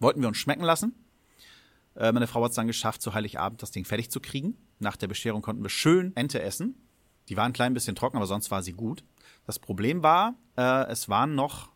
Wollten 0.00 0.20
wir 0.20 0.28
uns 0.28 0.36
schmecken 0.36 0.64
lassen. 0.64 0.94
Äh, 1.94 2.12
meine 2.12 2.26
Frau 2.26 2.42
hat 2.44 2.50
es 2.50 2.56
dann 2.56 2.66
geschafft, 2.66 3.02
zu 3.02 3.14
Heiligabend 3.14 3.62
das 3.62 3.70
Ding 3.70 3.84
fertig 3.84 4.10
zu 4.10 4.20
kriegen. 4.20 4.56
Nach 4.78 4.96
der 4.96 5.08
Bescherung 5.08 5.42
konnten 5.42 5.62
wir 5.62 5.70
schön 5.70 6.14
Ente 6.16 6.42
essen. 6.42 6.74
Die 7.28 7.36
war 7.36 7.44
ein 7.44 7.52
klein 7.52 7.74
bisschen 7.74 7.96
trocken, 7.96 8.16
aber 8.16 8.26
sonst 8.26 8.50
war 8.50 8.62
sie 8.62 8.72
gut. 8.72 9.04
Das 9.46 9.58
Problem 9.58 10.02
war, 10.02 10.34
äh, 10.56 10.86
es 10.88 11.08
waren 11.08 11.34
noch 11.34 11.72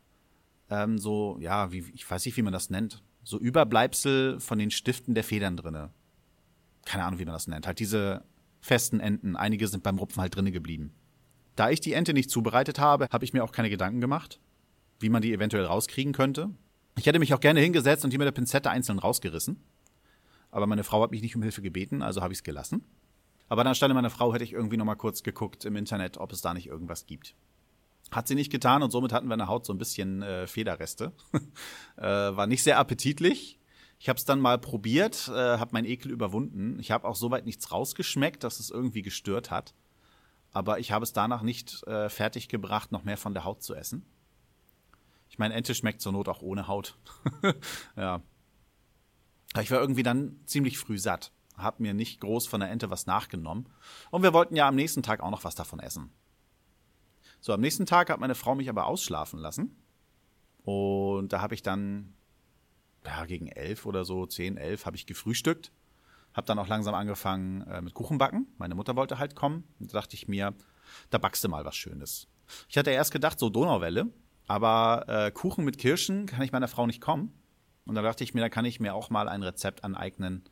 ähm, 0.69 0.99
so, 0.99 1.39
ja, 1.41 1.73
wie, 1.73 1.85
ich 1.95 2.09
weiß 2.09 2.25
nicht, 2.25 2.37
wie 2.37 2.43
man 2.43 2.53
das 2.53 2.71
nennt, 2.71 3.03
so 3.25 3.39
Überbleibsel 3.39 4.41
von 4.41 4.59
den 4.59 4.71
Stiften 4.71 5.15
der 5.15 5.25
Federn 5.25 5.57
drinne. 5.57 5.91
Keine 6.85 7.05
Ahnung, 7.05 7.19
wie 7.19 7.25
man 7.25 7.35
das 7.35 7.49
nennt. 7.49 7.67
Halt 7.67 7.79
diese 7.79 8.25
festen 8.61 9.01
Enten. 9.01 9.37
Einige 9.37 9.69
sind 9.69 9.83
beim 9.83 9.99
Rupfen 9.99 10.21
halt 10.21 10.35
drinnen 10.35 10.53
geblieben. 10.53 10.95
Da 11.57 11.71
ich 11.71 11.81
die 11.81 11.93
Ente 11.93 12.15
nicht 12.15 12.31
zubereitet 12.31 12.79
habe, 12.79 13.07
habe 13.11 13.25
ich 13.25 13.33
mir 13.33 13.45
auch 13.45 13.53
keine 13.53 13.71
Gedanken 13.71 14.01
gemacht, 14.01 14.41
wie 14.99 15.09
man 15.09 15.23
die 15.23 15.33
eventuell 15.33 15.65
rauskriegen 15.65 16.13
könnte. 16.13 16.51
Ich 16.97 17.07
hätte 17.07 17.19
mich 17.19 17.33
auch 17.35 17.41
gerne 17.41 17.61
hingesetzt 17.61 18.05
und 18.05 18.13
die 18.13 18.19
mit 18.19 18.27
der 18.27 18.33
Pinzette 18.33 18.71
einzeln 18.71 18.99
rausgerissen. 18.99 19.63
Aber 20.51 20.67
meine 20.67 20.85
Frau 20.85 21.03
hat 21.03 21.11
mich 21.11 21.23
nicht 21.23 21.37
um 21.37 21.43
Hilfe 21.43 21.63
gebeten, 21.63 22.03
also 22.03 22.23
habe 22.23 22.33
ich 22.33 22.41
es 22.41 22.43
gelassen. 22.43 22.85
Aber 23.49 23.67
anstelle 23.67 23.95
meiner 23.95 24.11
Frau 24.11 24.33
hätte 24.33 24.45
ich 24.45 24.53
irgendwie 24.53 24.77
noch 24.77 24.85
mal 24.85 24.95
kurz 24.95 25.23
geguckt 25.23 25.65
im 25.65 25.77
Internet, 25.77 26.19
ob 26.19 26.33
es 26.33 26.41
da 26.41 26.55
nicht 26.55 26.69
irgendwas 26.69 27.07
gibt. 27.07 27.35
Hat 28.11 28.29
sie 28.29 28.35
nicht 28.35 28.51
getan 28.51 28.83
und 28.83 28.91
somit 28.91 29.13
hatten 29.13 29.29
wir 29.29 29.35
in 29.35 29.39
der 29.39 29.49
Haut 29.49 29.67
so 29.67 29.73
ein 29.73 29.79
bisschen 29.79 30.23
äh, 30.23 30.47
Federreste. 30.47 31.13
äh, 31.97 32.03
war 32.03 32.47
nicht 32.47 32.63
sehr 32.63 32.79
appetitlich. 32.79 33.59
Ich 33.99 34.09
habe 34.09 34.17
es 34.17 34.25
dann 34.25 34.41
mal 34.41 34.59
probiert, 34.59 35.29
äh, 35.29 35.33
habe 35.33 35.73
meinen 35.73 35.85
Ekel 35.85 36.11
überwunden. 36.11 36.79
Ich 36.81 36.91
habe 36.91 37.07
auch 37.07 37.17
soweit 37.17 37.45
nichts 37.45 37.71
rausgeschmeckt, 37.71 38.43
dass 38.45 38.59
es 38.59 38.71
irgendwie 38.71 39.03
gestört 39.03 39.51
hat. 39.51 39.75
Aber 40.53 40.79
ich 40.79 40.91
habe 40.91 41.03
es 41.03 41.13
danach 41.13 41.43
nicht 41.43 41.87
äh, 41.87 42.09
fertig 42.09 42.49
gebracht, 42.49 42.93
noch 42.93 43.05
mehr 43.05 43.17
von 43.17 43.35
der 43.35 43.45
Haut 43.45 43.63
zu 43.63 43.75
essen. 43.75 44.05
Ich 45.31 45.39
meine, 45.39 45.55
Ente 45.55 45.75
schmeckt 45.75 46.03
zur 46.03 46.13
Not 46.13 46.29
auch 46.29 46.43
ohne 46.43 46.69
Haut. 46.69 46.99
ja. 47.97 48.21
Ich 49.61 49.71
war 49.71 49.81
irgendwie 49.81 50.03
dann 50.03 50.41
ziemlich 50.45 50.79
früh 50.79 50.99
satt 50.99 51.33
habe 51.63 51.83
mir 51.83 51.95
nicht 51.95 52.21
groß 52.21 52.47
von 52.47 52.61
der 52.61 52.71
Ente 52.71 52.91
was 52.91 53.07
nachgenommen. 53.07 53.69
Und 54.11 54.23
wir 54.23 54.33
wollten 54.33 54.57
ja 54.57 54.69
am 54.69 54.75
nächsten 54.75 55.03
Tag 55.03 55.21
auch 55.21 55.31
noch 55.31 55.45
was 55.45 55.55
davon 55.55 55.81
essen. 55.81 56.13
So, 57.41 57.53
am 57.53 57.61
nächsten 57.61 57.87
Tag 57.87 58.11
hat 58.11 58.21
meine 58.21 58.35
Frau 58.35 58.55
mich 58.55 58.69
aber 58.69 58.87
ausschlafen 58.87 59.39
lassen. 59.39 59.77
Und 60.63 61.33
da 61.33 61.41
habe 61.41 61.55
ich 61.55 61.63
dann, 61.63 62.15
ja, 63.05 63.25
gegen 63.25 63.49
elf 63.49 63.87
oder 63.87 64.05
so, 64.05 64.27
zehn, 64.27 64.57
elf, 64.57 64.85
habe 64.85 64.97
ich 64.97 65.07
gefrühstückt. 65.07 65.73
Habe 66.35 66.47
dann 66.47 66.59
auch 66.59 66.69
langsam 66.69 66.95
angefangen 66.95 67.63
äh, 67.63 67.81
mit 67.81 67.95
Kuchenbacken. 67.95 68.47
Meine 68.59 68.75
Mutter 68.75 68.95
wollte 68.95 69.19
halt 69.19 69.35
kommen. 69.35 69.65
Und 69.81 69.93
da 69.93 70.01
dachte 70.01 70.15
ich 70.15 70.29
mir, 70.29 70.55
da 71.09 71.19
backst 71.19 71.43
du 71.43 71.49
mal 71.49 71.65
was 71.65 71.77
Schönes. 71.77 72.29
Ich 72.69 72.77
hatte 72.77 72.91
erst 72.91 73.13
gedacht, 73.13 73.39
so 73.39 73.49
Donauwelle. 73.49 74.11
Aber 74.51 75.05
äh, 75.07 75.31
Kuchen 75.31 75.65
mit 75.65 75.79
Kirschen 75.79 76.27
kann 76.27 76.43
ich 76.43 76.51
meiner 76.51 76.67
Frau 76.67 76.85
nicht 76.85 77.01
kommen. 77.01 77.33
Und 77.85 77.95
da 77.95 78.03
dachte 78.03 78.25
ich 78.25 78.35
mir, 78.35 78.41
da 78.41 78.49
kann 78.49 78.65
ich 78.65 78.81
mir 78.81 78.97
auch 78.97 79.09
mal 79.09 79.29
ein 79.29 79.45
Rezept 79.45 79.85
aneignen, 79.85 80.43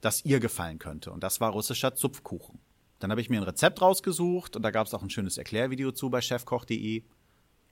das 0.00 0.24
ihr 0.24 0.40
gefallen 0.40 0.80
könnte. 0.80 1.12
Und 1.12 1.22
das 1.22 1.40
war 1.40 1.52
russischer 1.52 1.94
Zupfkuchen. 1.94 2.58
Dann 2.98 3.12
habe 3.12 3.20
ich 3.20 3.30
mir 3.30 3.40
ein 3.40 3.44
Rezept 3.44 3.80
rausgesucht 3.80 4.56
und 4.56 4.62
da 4.62 4.72
gab 4.72 4.88
es 4.88 4.94
auch 4.94 5.02
ein 5.02 5.10
schönes 5.10 5.38
Erklärvideo 5.38 5.92
zu 5.92 6.10
bei 6.10 6.20
chefkoch.de. 6.22 7.04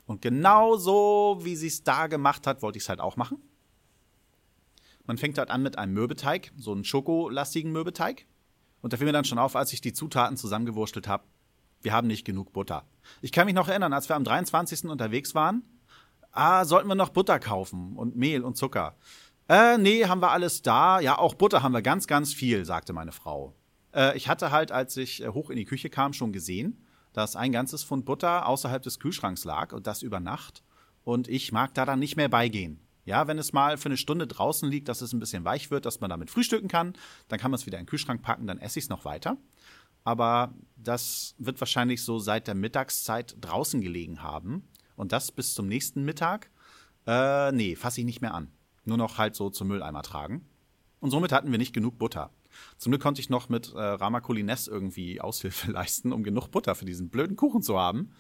Und 0.07 0.23
genau 0.23 0.77
so, 0.77 1.41
wie 1.43 1.57
sie 1.57 1.67
es 1.67 1.83
da 1.83 2.07
gemacht 2.07 2.47
hat, 2.47 2.63
wollte 2.63 2.79
ich 2.79 2.85
es 2.85 2.89
halt 2.89 3.01
auch 3.01 3.17
machen. 3.17 3.39
Man 5.07 5.19
fängt 5.19 5.39
halt 5.39 5.51
an 5.51 5.65
mit 5.65 5.77
einem 5.77 5.93
Mürbeteig, 5.93 6.53
so 6.57 6.71
einen 6.71 6.85
schokolastigen 6.85 7.73
Mürbeteig. 7.73 8.27
Und 8.81 8.93
da 8.93 8.97
fiel 8.97 9.07
mir 9.07 9.13
dann 9.13 9.25
schon 9.25 9.41
auf, 9.41 9.57
als 9.57 9.73
ich 9.73 9.81
die 9.81 9.93
Zutaten 9.93 10.37
zusammengewurstelt 10.37 11.09
habe, 11.09 11.25
wir 11.85 11.93
haben 11.93 12.09
nicht 12.09 12.25
genug 12.25 12.53
Butter. 12.53 12.85
Ich 13.21 13.33
kann 13.33 13.47
mich 13.47 13.55
noch 13.55 13.69
erinnern, 13.69 13.93
als 13.93 14.09
wir 14.09 14.17
am 14.17 14.25
23. 14.25 14.85
unterwegs 14.85 15.35
waren, 15.35 15.63
ah, 16.33 16.65
sollten 16.65 16.89
wir 16.89 16.95
noch 16.95 17.11
Butter 17.11 17.39
kaufen 17.39 17.97
und 17.97 18.17
Mehl 18.17 18.43
und 18.43 18.57
Zucker. 18.57 18.97
Äh, 19.49 19.79
nee, 19.79 20.07
haben 20.07 20.23
wir 20.23 20.31
alles 20.31 20.63
da. 20.63 21.01
Ja, 21.01 21.19
auch 21.19 21.35
Butter 21.35 21.63
haben 21.63 21.73
wir 21.73 21.83
ganz, 21.83 22.07
ganz 22.07 22.33
viel, 22.33 22.65
sagte 22.65 22.93
meine 22.93 23.13
Frau. 23.13 23.55
Äh, 23.95 24.17
ich 24.17 24.29
hatte 24.29 24.51
halt, 24.51 24.73
als 24.73 24.97
ich 24.97 25.23
äh, 25.23 25.29
hoch 25.29 25.51
in 25.51 25.57
die 25.57 25.67
Küche 25.67 25.91
kam, 25.91 26.13
schon 26.13 26.33
gesehen, 26.33 26.85
dass 27.13 27.37
ein 27.37 27.53
ganzes 27.53 27.85
Pfund 27.85 28.07
Butter 28.07 28.49
außerhalb 28.49 28.83
des 28.83 28.99
Kühlschranks 28.99 29.45
lag 29.45 29.73
und 29.73 29.87
das 29.87 30.03
über 30.03 30.21
Nacht. 30.21 30.63
Und 31.05 31.29
ich 31.29 31.53
mag 31.53 31.75
da 31.75 31.85
dann 31.85 31.99
nicht 31.99 32.17
mehr 32.17 32.29
beigehen. 32.29 32.81
Ja, 33.05 33.27
wenn 33.27 33.37
es 33.37 33.53
mal 33.53 33.77
für 33.77 33.91
eine 33.91 33.99
Stunde 33.99 34.27
draußen 34.27 34.69
liegt, 34.71 34.89
dass 34.89 35.03
es 35.03 35.13
ein 35.13 35.21
bisschen 35.21 35.45
weich 35.45 35.71
wird, 35.71 35.85
dass 35.85 36.01
man 36.01 36.09
damit 36.09 36.31
frühstücken 36.31 36.69
kann, 36.69 36.95
dann 37.29 37.39
kann 37.39 37.51
man 37.51 37.61
es 37.61 37.67
wieder 37.67 37.79
in 37.79 37.85
den 37.85 37.91
Kühlschrank 37.91 38.23
packen, 38.23 38.47
dann 38.47 38.59
esse 38.59 38.79
ich 38.79 38.87
es 38.87 38.89
noch 38.89 39.05
weiter. 39.05 39.37
Aber 40.05 40.55
das 40.77 41.35
wird 41.39 41.61
wahrscheinlich 41.61 42.03
so 42.03 42.19
seit 42.19 42.47
der 42.47 42.55
Mittagszeit 42.55 43.37
draußen 43.41 43.81
gelegen 43.81 44.23
haben. 44.23 44.69
Und 44.97 45.13
das 45.13 45.33
bis 45.33 45.55
zum 45.55 45.67
nächsten 45.67 46.05
Mittag. 46.05 46.51
Äh, 47.07 47.53
nee, 47.53 47.75
fasse 47.75 48.01
ich 48.01 48.07
nicht 48.07 48.21
mehr 48.21 48.35
an 48.35 48.53
nur 48.87 48.97
noch 48.97 49.19
halt 49.19 49.35
so 49.35 49.51
zum 49.51 49.69
Mülleimer 49.69 50.03
tragen. 50.03 50.47
Und 51.01 51.11
somit 51.11 51.33
hatten 51.33 51.51
wir 51.51 51.59
nicht 51.59 51.75
genug 51.75 51.99
Butter. 51.99 52.31
Zum 52.79 52.93
Glück 52.93 53.03
konnte 53.03 53.21
ich 53.21 53.31
noch 53.31 53.49
mit 53.49 53.73
äh, 53.73 53.81
Rama 53.81 54.21
Culines 54.21 54.69
irgendwie 54.69 55.21
Aushilfe 55.21 55.71
leisten, 55.73 56.13
um 56.13 56.23
genug 56.23 56.51
Butter 56.51 56.75
für 56.75 56.85
diesen 56.85 57.11
blöden 57.11 57.37
Kuchen 57.37 57.63
zu 57.63 57.79
haben. 57.79 58.13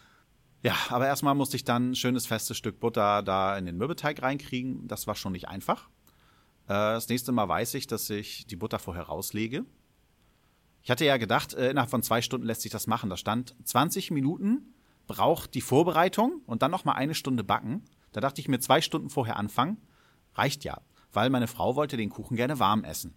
Ja, 0.62 0.75
aber 0.88 1.07
erstmal 1.07 1.35
musste 1.35 1.57
ich 1.57 1.64
dann 1.64 1.91
ein 1.91 1.95
schönes 1.95 2.26
festes 2.26 2.57
Stück 2.57 2.81
Butter 2.81 3.23
da 3.23 3.57
in 3.57 3.67
den 3.67 3.76
Mürbeteig 3.76 4.23
reinkriegen. 4.23 4.88
Das 4.88 5.07
war 5.07 5.14
schon 5.14 5.33
nicht 5.33 5.49
einfach. 5.49 5.88
Äh, 6.67 6.73
das 6.73 7.09
nächste 7.09 7.33
Mal 7.33 7.49
weiß 7.49 7.75
ich, 7.75 7.87
dass 7.87 8.11
ich 8.11 8.47
die 8.47 8.57
Butter 8.57 8.79
vorher 8.79 9.05
rauslege. 9.05 9.64
Ich 10.85 10.91
hatte 10.91 11.05
ja 11.05 11.17
gedacht, 11.17 11.55
äh, 11.55 11.71
innerhalb 11.71 11.91
von 11.91 12.03
zwei 12.03 12.23
Stunden 12.23 12.47
lässt 12.47 12.62
sich 12.62 12.71
das 12.71 12.87
machen. 12.87 13.11
Da 13.11 13.17
stand 13.17 13.57
20 13.64 14.12
Minuten 14.12 14.75
braucht 15.07 15.55
die 15.55 15.61
Vorbereitung 15.61 16.41
und 16.47 16.62
dann 16.62 16.71
noch 16.71 16.85
mal 16.85 16.93
eine 16.93 17.14
Stunde 17.14 17.45
backen. 17.45 17.83
Da 18.12 18.21
dachte 18.21 18.41
ich 18.41 18.49
mir 18.49 18.61
zwei 18.61 18.81
Stunden 18.81 19.11
vorher 19.11 19.37
anfangen 19.37 19.76
Reicht 20.35 20.64
ja, 20.64 20.81
weil 21.12 21.31
meine 21.31 21.47
Frau 21.47 21.76
wollte 21.76 21.97
den 21.97 22.11
Kuchen 22.11 22.37
gerne 22.37 22.59
warm 22.59 22.85
essen. 22.85 23.14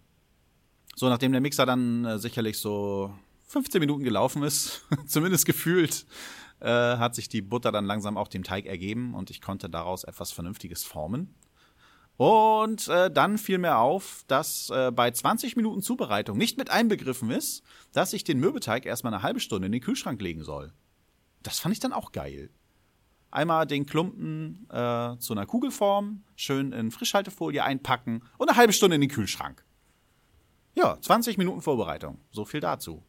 So, 0.94 1.08
nachdem 1.08 1.32
der 1.32 1.40
Mixer 1.40 1.66
dann 1.66 2.04
äh, 2.04 2.18
sicherlich 2.18 2.58
so 2.58 3.12
15 3.48 3.80
Minuten 3.80 4.04
gelaufen 4.04 4.42
ist, 4.42 4.84
zumindest 5.06 5.46
gefühlt, 5.46 6.06
äh, 6.60 6.66
hat 6.66 7.14
sich 7.14 7.28
die 7.28 7.42
Butter 7.42 7.72
dann 7.72 7.86
langsam 7.86 8.16
auch 8.16 8.28
dem 8.28 8.44
Teig 8.44 8.66
ergeben 8.66 9.14
und 9.14 9.30
ich 9.30 9.40
konnte 9.40 9.68
daraus 9.68 10.04
etwas 10.04 10.32
Vernünftiges 10.32 10.84
formen. 10.84 11.34
Und 12.18 12.88
äh, 12.88 13.12
dann 13.12 13.38
fiel 13.38 13.58
mir 13.58 13.78
auf, 13.78 14.24
dass 14.26 14.70
äh, 14.70 14.90
bei 14.90 15.08
20 15.12 15.54
Minuten 15.54 15.82
Zubereitung 15.82 16.36
nicht 16.36 16.58
mit 16.58 16.68
einbegriffen 16.68 17.30
ist, 17.30 17.62
dass 17.92 18.12
ich 18.12 18.24
den 18.24 18.40
Mürbeteig 18.40 18.86
erstmal 18.86 19.14
eine 19.14 19.22
halbe 19.22 19.38
Stunde 19.38 19.66
in 19.66 19.72
den 19.72 19.80
Kühlschrank 19.80 20.20
legen 20.20 20.42
soll. 20.42 20.72
Das 21.44 21.60
fand 21.60 21.74
ich 21.74 21.78
dann 21.78 21.92
auch 21.92 22.10
geil. 22.10 22.50
Einmal 23.30 23.66
den 23.66 23.86
Klumpen 23.86 24.68
äh, 24.68 25.16
zu 25.18 25.32
einer 25.32 25.46
Kugelform, 25.46 26.24
schön 26.34 26.72
in 26.72 26.90
Frischhaltefolie 26.90 27.62
einpacken 27.62 28.24
und 28.36 28.48
eine 28.48 28.58
halbe 28.58 28.72
Stunde 28.72 28.96
in 28.96 29.00
den 29.00 29.10
Kühlschrank. 29.10 29.64
Ja, 30.74 31.00
20 31.00 31.38
Minuten 31.38 31.62
Vorbereitung. 31.62 32.18
So 32.32 32.44
viel 32.44 32.60
dazu. 32.60 33.04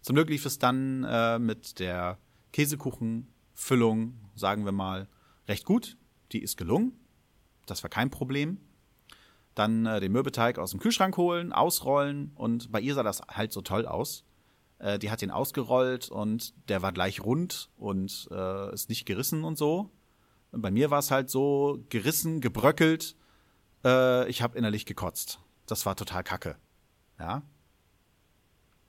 Zum 0.00 0.14
Glück 0.14 0.30
lief 0.30 0.46
es 0.46 0.58
dann 0.58 1.04
äh, 1.04 1.38
mit 1.38 1.80
der 1.80 2.16
Käsekuchenfüllung, 2.52 4.14
sagen 4.34 4.64
wir 4.64 4.72
mal, 4.72 5.06
recht 5.48 5.66
gut. 5.66 5.98
Die 6.32 6.40
ist 6.40 6.56
gelungen. 6.56 6.98
Das 7.70 7.82
war 7.82 7.90
kein 7.90 8.10
Problem. 8.10 8.58
Dann 9.54 9.86
äh, 9.86 10.00
den 10.00 10.12
Mürbeteig 10.12 10.58
aus 10.58 10.70
dem 10.70 10.80
Kühlschrank 10.80 11.16
holen, 11.16 11.52
ausrollen 11.52 12.32
und 12.34 12.70
bei 12.70 12.80
ihr 12.80 12.94
sah 12.94 13.02
das 13.02 13.22
halt 13.22 13.52
so 13.52 13.60
toll 13.60 13.86
aus. 13.86 14.24
Äh, 14.78 14.98
die 14.98 15.10
hat 15.10 15.20
den 15.20 15.30
ausgerollt 15.30 16.08
und 16.08 16.54
der 16.68 16.82
war 16.82 16.92
gleich 16.92 17.24
rund 17.24 17.70
und 17.76 18.28
äh, 18.30 18.72
ist 18.72 18.88
nicht 18.88 19.06
gerissen 19.06 19.44
und 19.44 19.58
so. 19.58 19.90
Und 20.52 20.62
bei 20.62 20.70
mir 20.70 20.90
war 20.90 21.00
es 21.00 21.10
halt 21.10 21.30
so 21.30 21.84
gerissen, 21.88 22.40
gebröckelt. 22.40 23.16
Äh, 23.84 24.28
ich 24.28 24.42
habe 24.42 24.56
innerlich 24.56 24.86
gekotzt. 24.86 25.40
Das 25.66 25.84
war 25.86 25.96
total 25.96 26.24
kacke. 26.24 26.56
Ja. 27.18 27.42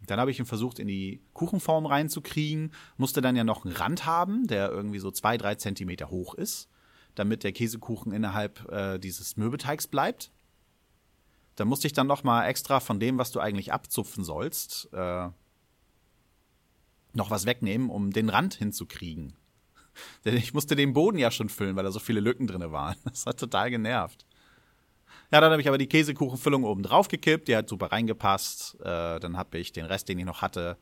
Dann 0.06 0.20
habe 0.20 0.32
ich 0.32 0.40
ihn 0.40 0.46
versucht, 0.46 0.80
in 0.80 0.88
die 0.88 1.22
Kuchenform 1.34 1.86
reinzukriegen. 1.86 2.72
Musste 2.98 3.22
dann 3.22 3.36
ja 3.36 3.44
noch 3.44 3.66
einen 3.66 3.76
Rand 3.76 4.06
haben, 4.06 4.48
der 4.48 4.70
irgendwie 4.70 5.00
so 5.00 5.12
zwei, 5.12 5.38
drei 5.38 5.56
Zentimeter 5.56 6.10
hoch 6.10 6.36
ist, 6.36 6.70
damit 7.20 7.44
der 7.44 7.52
Käsekuchen 7.52 8.14
innerhalb 8.14 8.72
äh, 8.72 8.98
dieses 8.98 9.36
Möbeteigs 9.36 9.88
bleibt. 9.88 10.32
Da 11.58 11.66
musste 11.66 11.86
ich 11.86 11.94
dann 11.94 12.08
noch 12.08 12.24
mal 12.24 12.46
extra 12.46 12.80
von 12.80 13.02
dem, 13.02 13.18
was 13.18 13.32
du 13.32 13.42
eigentlich 13.42 13.74
abzupfen 13.74 14.24
sollst, 14.24 14.88
äh, 14.94 15.28
noch 17.12 17.30
was 17.30 17.46
wegnehmen, 17.46 17.90
um 17.90 18.12
den 18.12 18.30
Rand 18.30 18.54
hinzukriegen. 18.54 19.36
Denn 20.26 20.38
ich 20.38 20.54
musste 20.54 20.78
den 20.78 20.94
Boden 20.94 21.18
ja 21.18 21.30
schon 21.30 21.50
füllen, 21.50 21.76
weil 21.76 21.84
da 21.84 21.92
so 21.92 22.00
viele 22.00 22.22
Lücken 22.22 22.48
drin 22.48 22.72
waren. 22.72 22.96
Das 23.04 23.26
hat 23.26 23.38
total 23.38 23.70
genervt. 23.70 24.26
Ja, 25.30 25.42
dann 25.42 25.52
habe 25.52 25.62
ich 25.62 25.68
aber 25.68 25.78
die 25.78 25.88
Käsekuchenfüllung 25.88 26.64
oben 26.64 26.84
drauf 26.84 27.10
gekippt, 27.10 27.50
die 27.50 27.56
hat 27.56 27.68
super 27.68 27.92
reingepasst. 27.92 28.80
Äh, 28.80 29.20
dann 29.20 29.36
habe 29.36 29.58
ich 29.58 29.74
den 29.74 29.86
Rest, 29.86 30.08
den 30.08 30.20
ich 30.20 30.26
noch 30.26 30.42
hatte, 30.42 30.78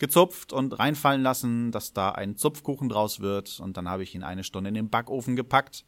gezupft 0.00 0.52
und 0.52 0.76
reinfallen 0.78 1.22
lassen, 1.22 1.70
dass 1.70 1.92
da 1.92 2.10
ein 2.10 2.36
Zupfkuchen 2.36 2.88
draus 2.88 3.20
wird. 3.20 3.60
Und 3.60 3.76
dann 3.76 3.88
habe 3.88 4.02
ich 4.02 4.14
ihn 4.16 4.24
eine 4.24 4.42
Stunde 4.42 4.68
in 4.68 4.74
den 4.74 4.90
Backofen 4.90 5.36
gepackt. 5.36 5.84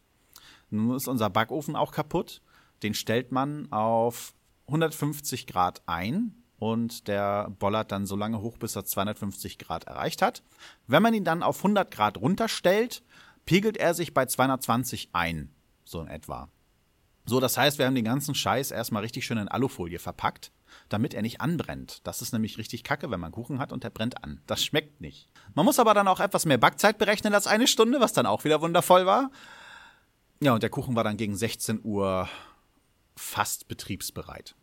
Nun 0.70 0.94
ist 0.94 1.08
unser 1.08 1.30
Backofen 1.30 1.74
auch 1.74 1.90
kaputt. 1.90 2.40
Den 2.84 2.94
stellt 2.94 3.32
man 3.32 3.70
auf 3.72 4.34
150 4.66 5.46
Grad 5.46 5.82
ein 5.86 6.34
und 6.58 7.08
der 7.08 7.50
bollert 7.58 7.90
dann 7.90 8.06
so 8.06 8.14
lange 8.14 8.40
hoch, 8.40 8.56
bis 8.58 8.76
er 8.76 8.84
250 8.84 9.58
Grad 9.58 9.84
erreicht 9.84 10.22
hat. 10.22 10.42
Wenn 10.86 11.02
man 11.02 11.14
ihn 11.14 11.24
dann 11.24 11.42
auf 11.42 11.58
100 11.58 11.90
Grad 11.90 12.18
runterstellt, 12.18 13.02
pegelt 13.44 13.76
er 13.76 13.94
sich 13.94 14.14
bei 14.14 14.26
220 14.26 15.10
ein, 15.12 15.50
so 15.84 16.00
in 16.00 16.08
etwa. 16.08 16.48
So, 17.24 17.40
das 17.40 17.56
heißt, 17.56 17.78
wir 17.78 17.86
haben 17.86 17.94
den 17.94 18.04
ganzen 18.04 18.34
Scheiß 18.34 18.70
erstmal 18.70 19.02
richtig 19.02 19.24
schön 19.24 19.38
in 19.38 19.48
Alufolie 19.48 19.98
verpackt, 19.98 20.52
damit 20.88 21.14
er 21.14 21.22
nicht 21.22 21.40
anbrennt. 21.40 22.00
Das 22.04 22.22
ist 22.22 22.32
nämlich 22.32 22.58
richtig 22.58 22.84
kacke, 22.84 23.10
wenn 23.10 23.20
man 23.20 23.32
Kuchen 23.32 23.58
hat 23.58 23.72
und 23.72 23.84
der 23.84 23.90
brennt 23.90 24.22
an. 24.22 24.40
Das 24.46 24.64
schmeckt 24.64 25.00
nicht. 25.00 25.28
Man 25.54 25.64
muss 25.64 25.78
aber 25.78 25.94
dann 25.94 26.08
auch 26.08 26.20
etwas 26.20 26.46
mehr 26.46 26.58
Backzeit 26.58 26.98
berechnen 26.98 27.34
als 27.34 27.46
eine 27.46 27.66
Stunde, 27.66 28.00
was 28.00 28.12
dann 28.12 28.26
auch 28.26 28.44
wieder 28.44 28.60
wundervoll 28.60 29.06
war. 29.06 29.30
Ja, 30.40 30.54
und 30.54 30.62
der 30.62 30.70
Kuchen 30.70 30.96
war 30.96 31.04
dann 31.04 31.16
gegen 31.16 31.36
16 31.36 31.80
Uhr 31.84 32.28
fast 33.14 33.68
betriebsbereit. 33.68 34.56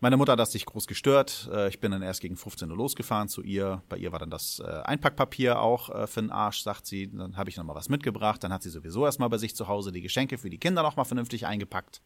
Meine 0.00 0.16
Mutter 0.16 0.32
hat 0.32 0.38
das 0.38 0.54
nicht 0.54 0.66
groß 0.66 0.86
gestört. 0.86 1.50
Äh, 1.52 1.68
ich 1.68 1.80
bin 1.80 1.90
dann 1.90 2.02
erst 2.02 2.20
gegen 2.20 2.36
15 2.36 2.70
Uhr 2.70 2.76
losgefahren 2.76 3.28
zu 3.28 3.42
ihr. 3.42 3.82
Bei 3.88 3.96
ihr 3.96 4.12
war 4.12 4.20
dann 4.20 4.30
das 4.30 4.60
äh, 4.60 4.82
Einpackpapier 4.84 5.60
auch 5.60 5.90
äh, 5.90 6.06
für 6.06 6.20
den 6.20 6.30
Arsch, 6.30 6.62
sagt 6.62 6.86
sie. 6.86 7.10
Dann 7.10 7.36
habe 7.36 7.50
ich 7.50 7.56
noch 7.56 7.64
mal 7.64 7.74
was 7.74 7.88
mitgebracht. 7.88 8.44
Dann 8.44 8.52
hat 8.52 8.62
sie 8.62 8.70
sowieso 8.70 9.04
erstmal 9.04 9.28
bei 9.28 9.38
sich 9.38 9.56
zu 9.56 9.66
Hause 9.66 9.90
die 9.90 10.00
Geschenke 10.00 10.38
für 10.38 10.50
die 10.50 10.58
Kinder 10.58 10.82
noch 10.82 10.94
mal 10.94 11.04
vernünftig 11.04 11.46
eingepackt. 11.46 12.00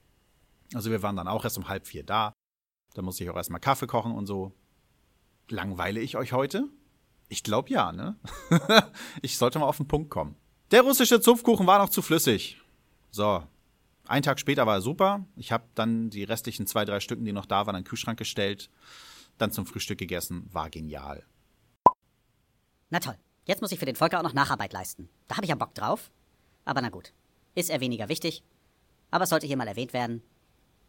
Also 0.72 0.90
wir 0.90 1.02
waren 1.02 1.16
dann 1.16 1.28
auch 1.28 1.44
erst 1.44 1.58
um 1.58 1.68
halb 1.68 1.86
vier 1.86 2.02
da. 2.02 2.32
Da 2.94 3.02
musste 3.02 3.24
ich 3.24 3.30
auch 3.30 3.36
erstmal 3.36 3.60
Kaffee 3.60 3.86
kochen 3.86 4.12
und 4.12 4.26
so. 4.26 4.52
Langweile 5.48 6.00
ich 6.00 6.16
euch 6.16 6.32
heute? 6.32 6.68
Ich 7.28 7.42
glaube 7.42 7.70
ja, 7.70 7.92
ne? 7.92 8.16
ich 9.22 9.38
sollte 9.38 9.58
mal 9.58 9.66
auf 9.66 9.78
den 9.78 9.88
Punkt 9.88 10.10
kommen. 10.10 10.36
Der 10.70 10.82
russische 10.82 11.20
Zupfkuchen 11.20 11.66
war 11.66 11.78
noch 11.78 11.88
zu 11.88 12.02
flüssig. 12.02 12.60
So, 13.10 13.42
einen 14.06 14.22
Tag 14.22 14.40
später 14.40 14.66
war 14.66 14.76
er 14.76 14.82
super. 14.82 15.24
Ich 15.36 15.52
habe 15.52 15.64
dann 15.74 16.10
die 16.10 16.24
restlichen 16.24 16.66
zwei, 16.66 16.84
drei 16.84 17.00
Stücken, 17.00 17.24
die 17.24 17.32
noch 17.32 17.46
da 17.46 17.66
waren, 17.66 17.76
in 17.76 17.82
den 17.82 17.88
Kühlschrank 17.88 18.18
gestellt, 18.18 18.70
dann 19.38 19.52
zum 19.52 19.66
Frühstück 19.66 19.98
gegessen. 19.98 20.48
War 20.52 20.70
genial. 20.70 21.24
Na 22.90 23.00
toll. 23.00 23.16
Jetzt 23.44 23.60
muss 23.60 23.72
ich 23.72 23.78
für 23.78 23.86
den 23.86 23.96
Volker 23.96 24.18
auch 24.18 24.22
noch 24.22 24.34
Nacharbeit 24.34 24.72
leisten. 24.72 25.08
Da 25.28 25.36
habe 25.36 25.44
ich 25.44 25.50
ja 25.50 25.56
Bock 25.56 25.74
drauf. 25.74 26.10
Aber 26.64 26.80
na 26.80 26.90
gut. 26.90 27.12
Ist 27.54 27.70
er 27.70 27.80
weniger 27.80 28.08
wichtig. 28.08 28.42
Aber 29.10 29.24
es 29.24 29.30
sollte 29.30 29.46
hier 29.46 29.56
mal 29.56 29.68
erwähnt 29.68 29.92
werden. 29.92 30.22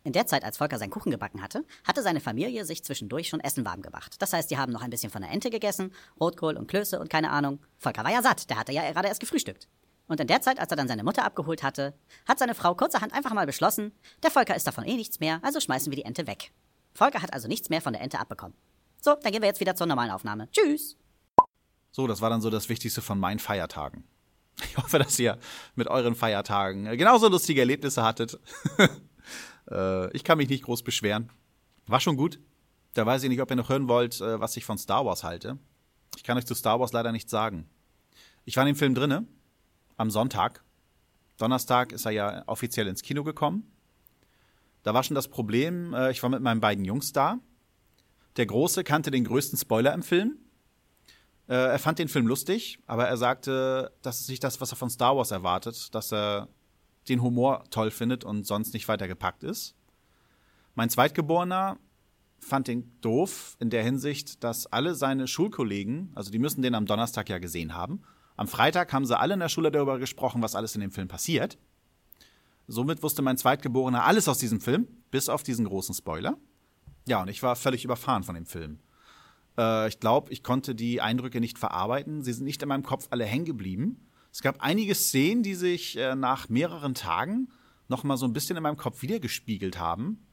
In 0.06 0.12
der 0.12 0.28
Zeit, 0.28 0.44
als 0.44 0.58
Volker 0.58 0.78
seinen 0.78 0.90
Kuchen 0.90 1.12
gebacken 1.12 1.42
hatte, 1.42 1.64
hatte 1.88 2.04
seine 2.04 2.20
Familie 2.20 2.66
sich 2.66 2.84
zwischendurch 2.84 3.30
schon 3.30 3.40
Essen 3.40 3.64
warm 3.64 3.82
gemacht. 3.82 4.22
Das 4.22 4.34
heißt, 4.34 4.52
die 4.52 4.58
haben 4.58 4.74
noch 4.74 4.82
ein 4.82 4.90
bisschen 4.90 5.10
von 5.10 5.22
der 5.22 5.32
Ente 5.32 5.50
gegessen, 5.50 5.94
Rotkohl 6.20 6.58
und 6.58 6.68
Klöße 6.68 7.00
und 7.00 7.10
keine 7.10 7.30
Ahnung. 7.32 7.60
Volker 7.78 8.04
war 8.04 8.12
ja 8.12 8.22
satt, 8.22 8.50
der 8.50 8.58
hatte 8.58 8.74
ja 8.74 8.92
gerade 8.92 9.08
erst 9.08 9.22
gefrühstückt. 9.22 9.70
Und 10.08 10.20
in 10.20 10.28
der 10.28 10.42
Zeit, 10.42 10.60
als 10.60 10.72
er 10.72 10.76
dann 10.76 10.90
seine 10.90 11.06
Mutter 11.06 11.24
abgeholt 11.24 11.64
hatte, 11.64 11.94
hat 12.28 12.38
seine 12.38 12.54
Frau 12.54 12.76
kurzerhand 12.76 13.14
einfach 13.14 13.34
mal 13.34 13.46
beschlossen, 13.46 13.94
der 14.22 14.32
Volker 14.32 14.56
ist 14.56 14.68
davon 14.68 14.84
eh 14.84 14.96
nichts 14.96 15.22
mehr, 15.22 15.40
also 15.42 15.62
schmeißen 15.62 15.90
wir 15.90 15.96
die 15.96 16.04
Ente 16.04 16.28
weg. 16.28 16.52
Volker 16.94 17.22
hat 17.22 17.34
also 17.34 17.48
nichts 17.48 17.70
mehr 17.70 17.82
von 17.82 17.94
der 17.94 18.02
Ente 18.02 18.20
abbekommen. 18.20 18.58
So, 19.00 19.16
dann 19.16 19.32
gehen 19.32 19.42
wir 19.42 19.48
jetzt 19.48 19.62
wieder 19.62 19.76
zur 19.76 19.88
normalen 19.88 20.12
Aufnahme. 20.12 20.50
Tschüss! 20.52 20.98
So, 21.92 22.08
das 22.08 22.20
war 22.20 22.30
dann 22.30 22.42
so 22.42 22.50
das 22.50 22.68
Wichtigste 22.68 23.02
von 23.02 23.20
meinen 23.20 23.40
Feiertagen. 23.40 24.04
Ich 24.66 24.78
hoffe, 24.78 25.00
dass 25.00 25.18
ihr 25.18 25.40
mit 25.76 25.88
euren 25.88 26.16
Feiertagen 26.16 26.86
genauso 26.98 27.30
lustige 27.30 27.62
Erlebnisse 27.62 28.04
hattet. 28.04 28.40
äh, 29.70 30.12
ich 30.16 30.24
kann 30.24 30.38
mich 30.38 30.50
nicht 30.50 30.64
groß 30.64 30.84
beschweren. 30.84 31.30
War 31.88 32.00
schon 32.00 32.18
gut. 32.18 32.40
Da 32.94 33.06
weiß 33.06 33.24
ich 33.24 33.30
nicht, 33.30 33.42
ob 33.42 33.50
ihr 33.50 33.56
noch 33.56 33.70
hören 33.70 33.88
wollt, 33.88 34.22
äh, 34.22 34.40
was 34.40 34.56
ich 34.58 34.66
von 34.66 34.78
Star 34.78 35.06
Wars 35.06 35.24
halte. 35.24 35.58
Ich 36.16 36.24
kann 36.24 36.38
euch 36.38 36.46
zu 36.46 36.56
Star 36.56 36.80
Wars 36.80 36.94
leider 36.94 37.12
nichts 37.12 37.32
sagen. 37.32 37.70
Ich 38.46 38.56
war 38.56 38.64
in 38.64 38.74
dem 38.74 38.78
Film 38.78 38.94
drinne, 38.94 39.26
am 39.98 40.12
Sonntag. 40.12 40.64
Donnerstag 41.38 41.92
ist 41.92 42.06
er 42.06 42.12
ja 42.12 42.44
offiziell 42.48 42.88
ins 42.88 43.02
Kino 43.02 43.24
gekommen. 43.24 43.72
Da 44.84 44.94
war 44.94 45.04
schon 45.04 45.16
das 45.16 45.28
Problem, 45.28 45.94
äh, 45.94 46.12
ich 46.12 46.22
war 46.22 46.30
mit 46.30 46.42
meinen 46.42 46.62
beiden 46.62 46.86
Jungs 46.86 47.14
da. 47.14 47.40
Der 48.38 48.46
Große 48.46 48.84
kannte 48.84 49.12
den 49.12 49.24
größten 49.24 49.58
Spoiler 49.58 49.94
im 49.94 50.04
Film. 50.04 50.38
Äh, 51.48 51.56
er 51.56 51.80
fand 51.80 52.00
den 52.00 52.08
Film 52.08 52.28
lustig, 52.28 52.80
aber 52.86 53.08
er 53.08 53.18
sagte, 53.18 53.92
das 54.02 54.22
ist 54.22 54.30
nicht 54.30 54.44
das, 54.44 54.62
was 54.62 54.72
er 54.72 54.78
von 54.78 54.90
Star 54.90 55.16
Wars 55.18 55.32
erwartet, 55.32 55.94
dass 55.96 56.14
er 56.14 56.48
den 57.10 57.22
Humor 57.22 57.64
toll 57.70 57.92
findet 57.92 58.24
und 58.24 58.46
sonst 58.46 58.74
nicht 58.74 58.88
weitergepackt 58.88 59.44
ist. 59.44 59.76
Mein 60.76 60.90
Zweitgeborener 60.90 61.78
fand 62.40 62.68
den 62.68 62.92
doof 63.02 63.56
in 63.60 63.70
der 63.70 63.84
Hinsicht, 63.84 64.44
dass 64.44 64.68
alle 64.68 64.96
seine 64.96 65.28
Schulkollegen, 65.28 66.12
also 66.16 66.32
die 66.32 66.40
müssen 66.40 66.62
den 66.62 66.76
am 66.76 66.86
Donnerstag 66.86 67.30
ja 67.30 67.38
gesehen 67.38 67.74
haben, 67.74 68.02
am 68.36 68.48
Freitag 68.48 68.92
haben 68.94 69.06
sie 69.06 69.18
alle 69.18 69.36
in 69.36 69.40
der 69.40 69.50
Schule 69.50 69.72
darüber 69.72 70.00
gesprochen, 70.00 70.42
was 70.42 70.56
alles 70.56 70.76
in 70.76 70.82
dem 70.82 70.92
Film 70.92 71.08
passiert. 71.08 71.58
Somit 72.68 73.04
wusste 73.04 73.22
mein 73.22 73.38
Zweitgeborener 73.38 74.06
alles 74.06 74.28
aus 74.28 74.40
diesem 74.40 74.62
Film, 74.62 74.88
bis 75.12 75.30
auf 75.30 75.44
diesen 75.44 75.66
großen 75.66 75.94
Spoiler. 75.94 76.38
Ja, 77.08 77.22
und 77.22 77.28
ich 77.28 77.44
war 77.44 77.56
völlig 77.56 77.84
überfahren 77.86 78.24
von 78.24 78.36
dem 78.36 78.46
Film. 78.46 78.80
Äh, 79.58 79.88
ich 79.90 80.00
glaube, 80.00 80.32
ich 80.32 80.44
konnte 80.44 80.74
die 80.74 81.02
Eindrücke 81.02 81.40
nicht 81.42 81.60
verarbeiten. 81.60 82.24
Sie 82.24 82.34
sind 82.34 82.46
nicht 82.46 82.62
in 82.62 82.70
meinem 82.70 82.84
Kopf 82.84 83.08
alle 83.12 83.26
hängen 83.26 83.46
geblieben. 83.46 84.08
Es 84.34 84.42
gab 84.42 84.62
einige 84.62 84.96
Szenen, 84.96 85.44
die 85.44 85.54
sich 85.54 85.96
äh, 85.96 86.16
nach 86.16 86.50
mehreren 86.50 86.96
Tagen 86.96 87.50
noch 87.88 88.04
mal 88.04 88.18
so 88.18 88.26
ein 88.26 88.34
bisschen 88.34 88.58
in 88.58 88.64
meinem 88.64 88.78
Kopf 88.78 89.04
wiedergespiegelt 89.04 89.78
haben. 89.78 90.26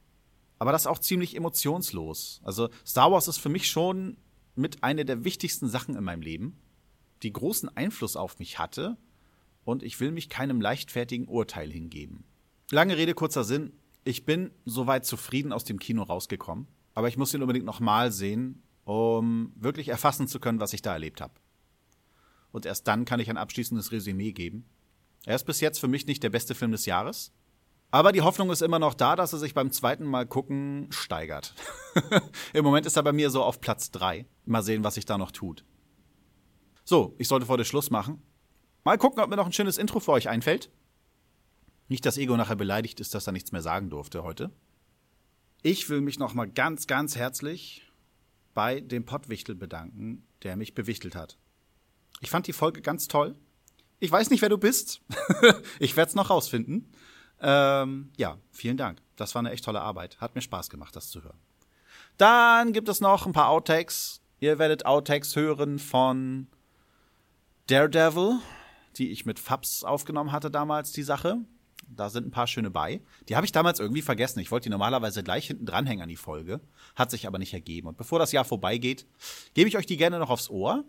Aber 0.57 0.71
das 0.71 0.87
auch 0.87 0.97
ziemlich 0.97 1.35
emotionslos. 1.35 2.41
Also 2.43 2.69
Star 2.85 3.11
Wars 3.11 3.27
ist 3.27 3.37
für 3.37 3.49
mich 3.49 3.69
schon 3.69 4.17
mit 4.55 4.83
einer 4.83 5.03
der 5.03 5.23
wichtigsten 5.23 5.69
Sachen 5.69 5.95
in 5.95 6.03
meinem 6.03 6.23
Leben 6.23 6.59
die 7.21 7.31
großen 7.31 7.69
Einfluss 7.77 8.15
auf 8.15 8.39
mich 8.39 8.57
hatte 8.57 8.97
und 9.65 9.83
ich 9.83 9.99
will 9.99 10.11
mich 10.11 10.29
keinem 10.29 10.59
leichtfertigen 10.59 11.27
Urteil 11.27 11.71
hingeben. 11.71 12.23
Lange 12.71 12.97
Rede, 12.97 13.13
kurzer 13.13 13.43
Sinn. 13.43 13.73
Ich 14.03 14.25
bin 14.25 14.49
soweit 14.65 15.05
zufrieden 15.05 15.53
aus 15.53 15.63
dem 15.63 15.77
Kino 15.77 16.01
rausgekommen, 16.01 16.67
aber 16.95 17.07
ich 17.07 17.17
muss 17.17 17.35
ihn 17.35 17.41
unbedingt 17.41 17.67
nochmal 17.67 18.11
sehen, 18.11 18.63
um 18.83 19.53
wirklich 19.55 19.89
erfassen 19.89 20.27
zu 20.27 20.39
können, 20.39 20.59
was 20.59 20.73
ich 20.73 20.81
da 20.81 20.93
erlebt 20.93 21.21
habe. 21.21 21.33
Und 22.51 22.65
erst 22.65 22.87
dann 22.87 23.05
kann 23.05 23.19
ich 23.19 23.29
ein 23.29 23.37
abschließendes 23.37 23.91
Resümee 23.91 24.31
geben. 24.31 24.65
Er 25.25 25.35
ist 25.35 25.45
bis 25.45 25.59
jetzt 25.61 25.79
für 25.79 25.87
mich 25.87 26.07
nicht 26.07 26.23
der 26.23 26.29
beste 26.29 26.55
Film 26.55 26.71
des 26.71 26.85
Jahres, 26.85 27.31
aber 27.91 28.13
die 28.13 28.21
Hoffnung 28.21 28.49
ist 28.51 28.61
immer 28.61 28.79
noch 28.79 28.93
da, 28.93 29.17
dass 29.17 29.33
er 29.33 29.39
sich 29.39 29.53
beim 29.53 29.71
zweiten 29.71 30.05
Mal 30.05 30.25
gucken 30.25 30.87
steigert. 30.91 31.53
Im 32.53 32.63
Moment 32.63 32.85
ist 32.85 32.95
er 32.95 33.03
bei 33.03 33.11
mir 33.11 33.29
so 33.29 33.43
auf 33.43 33.59
Platz 33.59 33.91
drei. 33.91 34.25
Mal 34.45 34.63
sehen, 34.63 34.83
was 34.85 34.95
sich 34.95 35.05
da 35.05 35.17
noch 35.17 35.31
tut. 35.31 35.65
So, 36.85 37.15
ich 37.17 37.27
sollte 37.27 37.45
vor 37.45 37.57
der 37.57 37.65
Schluss 37.65 37.91
machen. 37.91 38.23
Mal 38.85 38.97
gucken, 38.97 39.21
ob 39.21 39.29
mir 39.29 39.35
noch 39.35 39.45
ein 39.45 39.53
schönes 39.53 39.77
Intro 39.77 39.99
für 39.99 40.13
euch 40.13 40.29
einfällt. 40.29 40.71
Nicht, 41.89 42.05
dass 42.05 42.17
Ego 42.17 42.37
nachher 42.37 42.55
beleidigt 42.55 43.01
ist, 43.01 43.13
dass 43.13 43.27
er 43.27 43.33
nichts 43.33 43.51
mehr 43.51 43.61
sagen 43.61 43.89
durfte 43.89 44.23
heute. 44.23 44.51
Ich 45.61 45.89
will 45.89 45.99
mich 46.01 46.17
noch 46.17 46.33
mal 46.33 46.49
ganz, 46.49 46.87
ganz 46.87 47.17
herzlich 47.17 47.91
bei 48.53 48.79
dem 48.79 49.05
Pottwichtel 49.05 49.53
bedanken, 49.53 50.25
der 50.43 50.55
mich 50.55 50.73
bewichtelt 50.73 51.15
hat. 51.15 51.37
Ich 52.21 52.29
fand 52.29 52.47
die 52.47 52.53
Folge 52.53 52.81
ganz 52.81 53.07
toll. 53.07 53.35
Ich 53.99 54.11
weiß 54.11 54.29
nicht, 54.29 54.41
wer 54.41 54.49
du 54.49 54.57
bist. 54.57 55.01
ich 55.79 55.97
werde 55.97 56.09
es 56.09 56.15
noch 56.15 56.29
rausfinden. 56.29 56.91
Ähm, 57.41 58.11
ja, 58.17 58.37
vielen 58.51 58.77
Dank. 58.77 59.01
Das 59.15 59.35
war 59.35 59.39
eine 59.39 59.51
echt 59.51 59.65
tolle 59.65 59.81
Arbeit. 59.81 60.21
Hat 60.21 60.35
mir 60.35 60.41
Spaß 60.41 60.69
gemacht, 60.69 60.95
das 60.95 61.09
zu 61.09 61.23
hören. 61.23 61.39
Dann 62.17 62.73
gibt 62.73 62.87
es 62.87 63.01
noch 63.01 63.25
ein 63.25 63.33
paar 63.33 63.49
Outtakes. 63.49 64.21
Ihr 64.39 64.59
werdet 64.59 64.85
Outtakes 64.85 65.35
hören 65.35 65.79
von 65.79 66.47
Daredevil, 67.67 68.39
die 68.97 69.11
ich 69.11 69.25
mit 69.25 69.39
Fabs 69.39 69.83
aufgenommen 69.83 70.31
hatte 70.31 70.51
damals, 70.51 70.91
die 70.91 71.03
Sache. 71.03 71.39
Da 71.95 72.09
sind 72.09 72.27
ein 72.27 72.31
paar 72.31 72.47
schöne 72.47 72.71
bei. 72.71 73.01
Die 73.27 73.35
habe 73.35 73.45
ich 73.45 73.51
damals 73.51 73.79
irgendwie 73.79 74.01
vergessen. 74.01 74.39
Ich 74.39 74.51
wollte 74.51 74.65
die 74.65 74.69
normalerweise 74.69 75.23
gleich 75.23 75.47
hinten 75.47 75.65
dranhängen 75.65 76.03
an 76.03 76.09
die 76.09 76.15
Folge. 76.15 76.61
Hat 76.95 77.11
sich 77.11 77.27
aber 77.27 77.37
nicht 77.37 77.53
ergeben. 77.53 77.87
Und 77.87 77.97
bevor 77.97 78.19
das 78.19 78.31
Jahr 78.31 78.45
vorbeigeht, 78.45 79.05
gebe 79.53 79.67
ich 79.67 79.77
euch 79.77 79.85
die 79.85 79.97
gerne 79.97 80.19
noch 80.19 80.29
aufs 80.29 80.49
Ohr. 80.49 80.85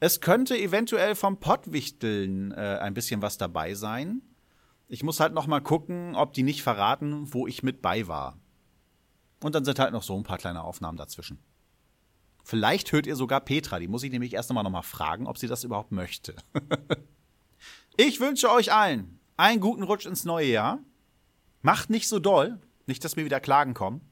Es 0.00 0.20
könnte 0.20 0.58
eventuell 0.58 1.14
vom 1.14 1.38
Pottwichteln 1.38 2.52
äh, 2.52 2.78
ein 2.80 2.94
bisschen 2.94 3.22
was 3.22 3.38
dabei 3.38 3.74
sein. 3.74 4.22
Ich 4.88 5.02
muss 5.04 5.20
halt 5.20 5.34
noch 5.34 5.46
mal 5.46 5.60
gucken, 5.60 6.16
ob 6.16 6.32
die 6.32 6.42
nicht 6.42 6.62
verraten, 6.62 7.32
wo 7.32 7.46
ich 7.46 7.62
mit 7.62 7.80
bei 7.80 8.08
war. 8.08 8.38
Und 9.42 9.54
dann 9.54 9.64
sind 9.64 9.78
halt 9.78 9.92
noch 9.92 10.02
so 10.02 10.16
ein 10.16 10.24
paar 10.24 10.38
kleine 10.38 10.64
Aufnahmen 10.64 10.98
dazwischen. 10.98 11.38
Vielleicht 12.42 12.90
hört 12.90 13.06
ihr 13.06 13.14
sogar 13.14 13.40
Petra, 13.40 13.78
die 13.78 13.86
muss 13.86 14.02
ich 14.02 14.10
nämlich 14.10 14.32
erst 14.32 14.50
einmal 14.50 14.64
noch 14.64 14.70
mal 14.70 14.82
fragen, 14.82 15.26
ob 15.26 15.38
sie 15.38 15.46
das 15.46 15.62
überhaupt 15.62 15.92
möchte. 15.92 16.34
ich 17.96 18.18
wünsche 18.18 18.50
euch 18.50 18.72
allen 18.72 19.19
einen 19.40 19.60
guten 19.60 19.82
Rutsch 19.82 20.06
ins 20.06 20.24
neue 20.24 20.48
Jahr. 20.48 20.78
Macht 21.62 21.90
nicht 21.90 22.08
so 22.08 22.18
doll, 22.18 22.60
nicht, 22.86 23.02
dass 23.04 23.16
mir 23.16 23.24
wieder 23.24 23.40
Klagen 23.40 23.74
kommen. 23.74 24.02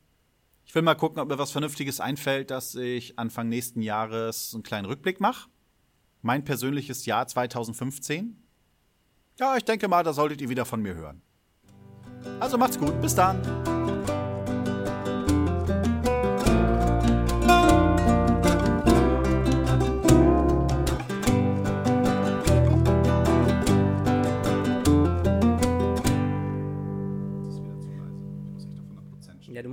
Ich 0.65 0.75
will 0.75 0.83
mal 0.83 0.95
gucken, 0.95 1.21
ob 1.21 1.29
mir 1.29 1.39
was 1.39 1.51
Vernünftiges 1.51 2.01
einfällt, 2.01 2.51
dass 2.51 2.75
ich 2.75 3.19
Anfang 3.19 3.49
nächsten 3.49 3.83
Jahres 3.83 4.53
einen 4.55 4.63
kleinen 4.63 4.87
Rückblick 4.87 5.21
mache. 5.21 5.49
Mein 6.23 6.45
persönliches 6.45 7.07
Jahr 7.07 7.27
2015. 7.27 8.43
Ja, 9.39 9.57
ich 9.57 9.65
denke 9.65 9.89
mal, 9.89 10.03
da 10.03 10.13
solltet 10.13 10.41
ihr 10.41 10.49
wieder 10.49 10.65
von 10.65 10.83
mir 10.83 10.95
hören. 10.95 11.23
Also 12.41 12.59
macht's 12.59 12.79
gut, 12.79 13.01
bis 13.01 13.15
dann. 13.15 13.41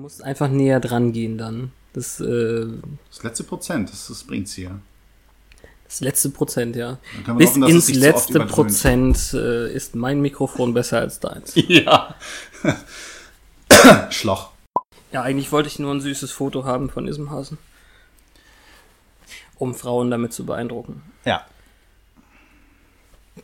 Musst 0.06 0.24
einfach 0.24 0.50
näher 0.50 0.80
dran 0.80 1.14
gehen 1.14 1.40
dann. 1.40 1.72
Das, 1.94 2.20
äh, 2.20 2.68
das 3.10 3.24
letzte 3.24 3.44
Prozent, 3.44 3.90
das, 3.90 4.08
das 4.08 4.24
bringt's 4.24 4.54
hier. 4.54 4.80
Das 5.86 6.00
letzte 6.00 6.30
Prozent, 6.30 6.76
ja. 6.76 7.00
Bis 7.36 7.50
hoffen, 7.50 7.64
ins 7.64 7.92
letzte 7.92 8.34
so 8.34 8.46
Prozent 8.46 9.34
äh, 9.34 9.74
ist 9.74 9.96
mein 9.96 10.22
Mikrofon 10.22 10.76
besser 10.76 11.00
als 11.00 11.20
deins. 11.20 11.56
Ja. 11.68 12.14
Schloch. 14.12 14.52
Ja, 15.12 15.24
eigentlich 15.24 15.52
wollte 15.52 15.70
ich 15.70 15.80
nur 15.80 15.92
ein 15.92 16.02
süßes 16.02 16.32
Foto 16.32 16.66
haben 16.66 16.92
von 16.92 17.08
diesem 17.08 17.32
Hasen. 17.32 17.58
Um 19.58 19.74
Frauen 19.74 20.12
damit 20.12 20.34
zu 20.34 20.46
beeindrucken. 20.46 21.02
Ja. 21.24 21.48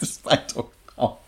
das 0.00 0.18
beeindruckt 0.18 0.74
Frauen. 0.96 1.18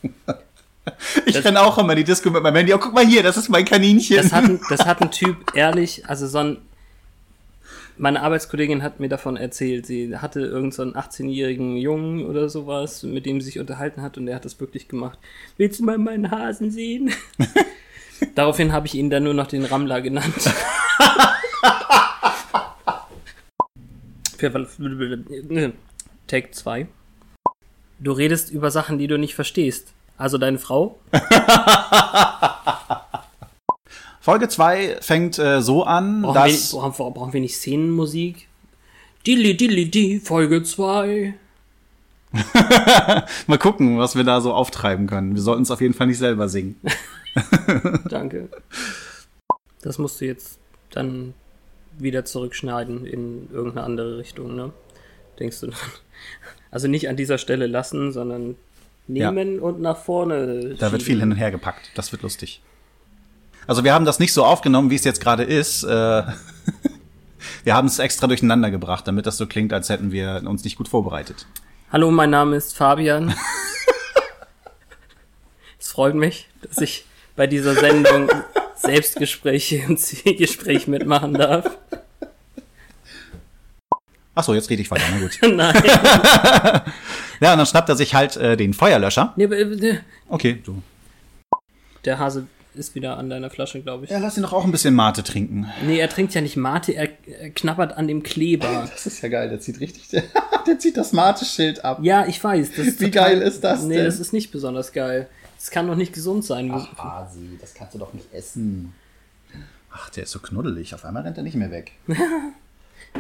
Ich 1.27 1.45
renne 1.45 1.63
auch 1.63 1.79
immer 1.79 1.95
die 1.95 2.05
Disco 2.05 2.31
mit 2.31 2.43
meinem 2.43 2.57
Handy. 2.57 2.75
Oh, 2.75 2.79
guck 2.79 2.95
mal 2.95 3.07
hier, 3.07 3.23
das 3.23 3.37
ist 3.37 3.49
mein 3.49 3.65
Kaninchen. 3.65 4.17
Das 4.17 4.33
hat, 4.33 4.45
ein, 4.45 4.61
das 4.69 4.87
hat 4.87 5.03
ein 5.03 5.11
Typ 5.11 5.55
ehrlich, 5.55 6.07
also 6.07 6.27
so 6.27 6.39
ein. 6.39 6.59
Meine 7.99 8.23
Arbeitskollegin 8.23 8.83
hat 8.83 9.01
mir 9.01 9.11
davon 9.11 9.37
erzählt, 9.37 9.87
sie 9.87 10.17
hatte 10.17 10.41
irgendeinen 10.41 10.93
so 10.93 10.99
18-jährigen 10.99 11.77
Jungen 11.77 12.25
oder 12.25 12.49
sowas, 12.49 13.03
mit 13.03 13.27
dem 13.27 13.41
sie 13.41 13.47
sich 13.47 13.59
unterhalten 13.61 14.01
hat 14.01 14.17
und 14.17 14.25
der 14.27 14.35
hat 14.35 14.47
das 14.47 14.59
wirklich 14.61 14.89
gemacht. 14.89 15.19
Willst 15.59 15.79
du 15.79 15.85
mal 15.85 15.99
meinen 15.99 16.31
Hasen 16.31 16.71
sehen? 16.71 17.13
Daraufhin 18.35 18.73
habe 18.73 18.87
ich 18.87 18.95
ihn 18.95 19.11
dann 19.11 19.25
nur 19.25 19.35
noch 19.35 19.47
den 19.47 19.67
Rammler 19.67 20.01
genannt. 20.01 20.35
Take 26.27 26.51
2. 26.51 26.87
Du 28.01 28.13
redest 28.13 28.51
über 28.51 28.71
Sachen, 28.71 28.99
die 28.99 29.07
du 29.07 29.19
nicht 29.19 29.35
verstehst. 29.35 29.93
Also 30.23 30.39
deine 30.39 30.59
Frau? 30.61 31.01
Folge 34.21 34.49
2 34.49 34.99
fängt 35.01 35.37
äh, 35.41 35.61
so 35.61 35.83
an, 35.83 36.23
brauchen 36.23 36.35
dass... 36.35 36.73
Wir, 36.73 36.79
brauchen, 36.79 37.15
brauchen 37.15 37.33
wir 37.33 37.41
nicht 37.41 37.57
Szenenmusik? 37.57 38.47
Dilli, 39.27 39.57
dilli, 39.57 39.91
di, 39.91 40.21
Folge 40.21 40.63
2. 40.63 41.35
Mal 43.49 43.59
gucken, 43.59 43.99
was 43.99 44.15
wir 44.15 44.23
da 44.23 44.41
so 44.41 44.55
auftreiben 44.55 45.09
können. 45.09 45.35
Wir 45.35 45.43
sollten 45.43 45.63
es 45.63 45.73
auf 45.73 45.81
jeden 45.81 45.95
Fall 45.95 46.07
nicht 46.07 46.19
selber 46.19 46.49
singen. 46.49 46.77
Danke. 48.09 48.49
Das 49.81 49.99
musst 49.99 50.21
du 50.21 50.27
jetzt 50.27 50.61
dann 50.91 51.35
wieder 51.99 52.25
zurückschneiden 52.25 53.07
in 53.07 53.51
irgendeine 53.51 53.85
andere 53.85 54.19
Richtung, 54.19 54.55
ne? 54.55 54.73
Denkst 55.41 55.59
du 55.59 55.67
dann? 55.67 55.81
Also 56.71 56.87
nicht 56.87 57.09
an 57.09 57.17
dieser 57.17 57.39
Stelle 57.39 57.67
lassen, 57.67 58.13
sondern 58.13 58.55
nehmen 59.13 59.57
ja. 59.57 59.63
und 59.63 59.81
nach 59.81 59.97
vorne. 59.97 60.63
Schieben. 60.63 60.79
Da 60.79 60.93
wird 60.93 61.03
viel 61.03 61.21
hin 61.21 61.31
und 61.31 61.37
her 61.37 61.51
gepackt. 61.51 61.91
Das 61.95 62.13
wird 62.13 62.23
lustig. 62.23 62.63
Also 63.67 63.85
wir 63.85 63.95
haben 63.95 64.05
das 64.05 64.19
nicht 64.19 64.33
so 64.33 64.45
aufgenommen, 64.45 64.91
wie 64.91 64.97
es 64.97 65.05
jetzt 65.05 65.21
gerade 65.21 65.45
ist. 65.45 65.85
Äh, 65.85 65.89
wir 67.65 67.75
haben 67.75 67.87
es 67.87 67.99
extra 67.99 68.27
durcheinander 68.27 68.71
gebracht, 68.71 69.07
damit 69.07 69.27
das 69.27 69.37
so 69.37 69.47
klingt, 69.47 69.73
als 69.73 69.89
hätten 69.89 70.13
wir 70.13 70.43
uns 70.47 70.65
nicht 70.65 70.77
gut 70.77 70.89
vorbereitet. 70.89 71.47
Hallo, 71.93 72.11
mein 72.11 72.31
Name 72.31 72.57
ist 72.57 72.77
Fabian. 72.77 73.35
es 75.79 75.93
freut 75.93 76.15
mich, 76.15 76.49
dass 76.63 76.79
ich 76.79 77.05
bei 77.37 77.47
dieser 77.47 77.75
Sendung 77.75 78.29
Selbstgespräche 78.77 79.85
und 79.89 79.99
Zielgespräch 79.99 80.89
mitmachen 80.89 81.35
darf. 81.35 81.79
Ach 84.35 84.45
so, 84.45 84.55
jetzt 84.55 84.71
rede 84.71 84.83
ich 84.83 84.91
weiter. 84.91 85.05
Na 85.11 85.21
gut. 85.21 85.39
Nein. 85.43 85.75
ja, 87.41 87.53
und 87.53 87.59
dann 87.59 87.67
schnappt 87.67 87.89
er 87.89 87.97
sich 87.97 88.15
halt 88.15 88.37
äh, 88.37 88.57
den 88.57 88.73
Feuerlöscher. 88.73 89.35
Nee, 89.37 89.45
äh, 89.45 89.99
okay, 90.29 90.63
du. 90.65 90.83
Der 92.05 92.19
Hase 92.19 92.47
ist 92.75 92.95
wieder 92.95 93.19
an 93.19 93.29
deiner 93.29 93.51
Flasche, 93.51 93.83
glaube 93.83 94.05
ich. 94.05 94.11
Ja, 94.11 94.19
lass 94.19 94.37
ihn 94.37 94.43
doch 94.43 94.53
auch 94.53 94.65
ein 94.65 94.71
bisschen 94.73 94.95
Mate 94.95 95.23
trinken. 95.23 95.71
Nee, 95.85 95.99
er 95.99 96.09
trinkt 96.09 96.35
ja 96.35 96.41
nicht 96.41 96.57
Mate, 96.57 96.93
er, 96.93 97.09
er 97.27 97.51
knabbert 97.51 97.97
an 97.97 98.09
dem 98.09 98.23
Kleber. 98.23 98.89
Das 98.91 99.07
ist 99.07 99.21
ja 99.23 99.29
geil, 99.29 99.51
der 99.51 99.61
zieht 99.61 99.81
richtig, 99.81 100.09
der 100.67 100.79
zieht 100.79 100.97
das 100.97 101.13
Mate-Schild 101.13 101.85
ab. 101.85 101.99
Ja, 102.03 102.27
ich 102.27 102.43
weiß. 102.43 102.71
Wie 102.77 102.93
total, 102.93 103.11
geil 103.11 103.43
ist 103.43 103.63
das 103.63 103.83
nee, 103.83 103.89
denn? 103.89 103.99
Nee, 103.99 104.05
das 104.05 104.19
ist 104.19 104.33
nicht 104.33 104.51
besonders 104.51 104.93
geil. 104.93 105.29
Das 105.59 105.71
kann 105.71 105.87
doch 105.87 105.97
nicht 105.97 106.13
gesund 106.13 106.45
sein. 106.45 106.73
Ach, 106.73 106.97
Hasi, 106.97 107.59
das 107.61 107.75
kannst 107.75 107.95
du 107.95 107.99
doch 107.99 108.13
nicht 108.15 108.33
essen. 108.33 108.95
Ach, 109.91 110.09
der 110.11 110.23
ist 110.23 110.33
so 110.33 110.39
knuddelig. 110.39 110.95
Auf 110.95 111.05
einmal 111.05 111.23
rennt 111.23 111.37
er 111.37 111.43
nicht 111.43 111.57
mehr 111.57 111.71
weg. 111.71 111.93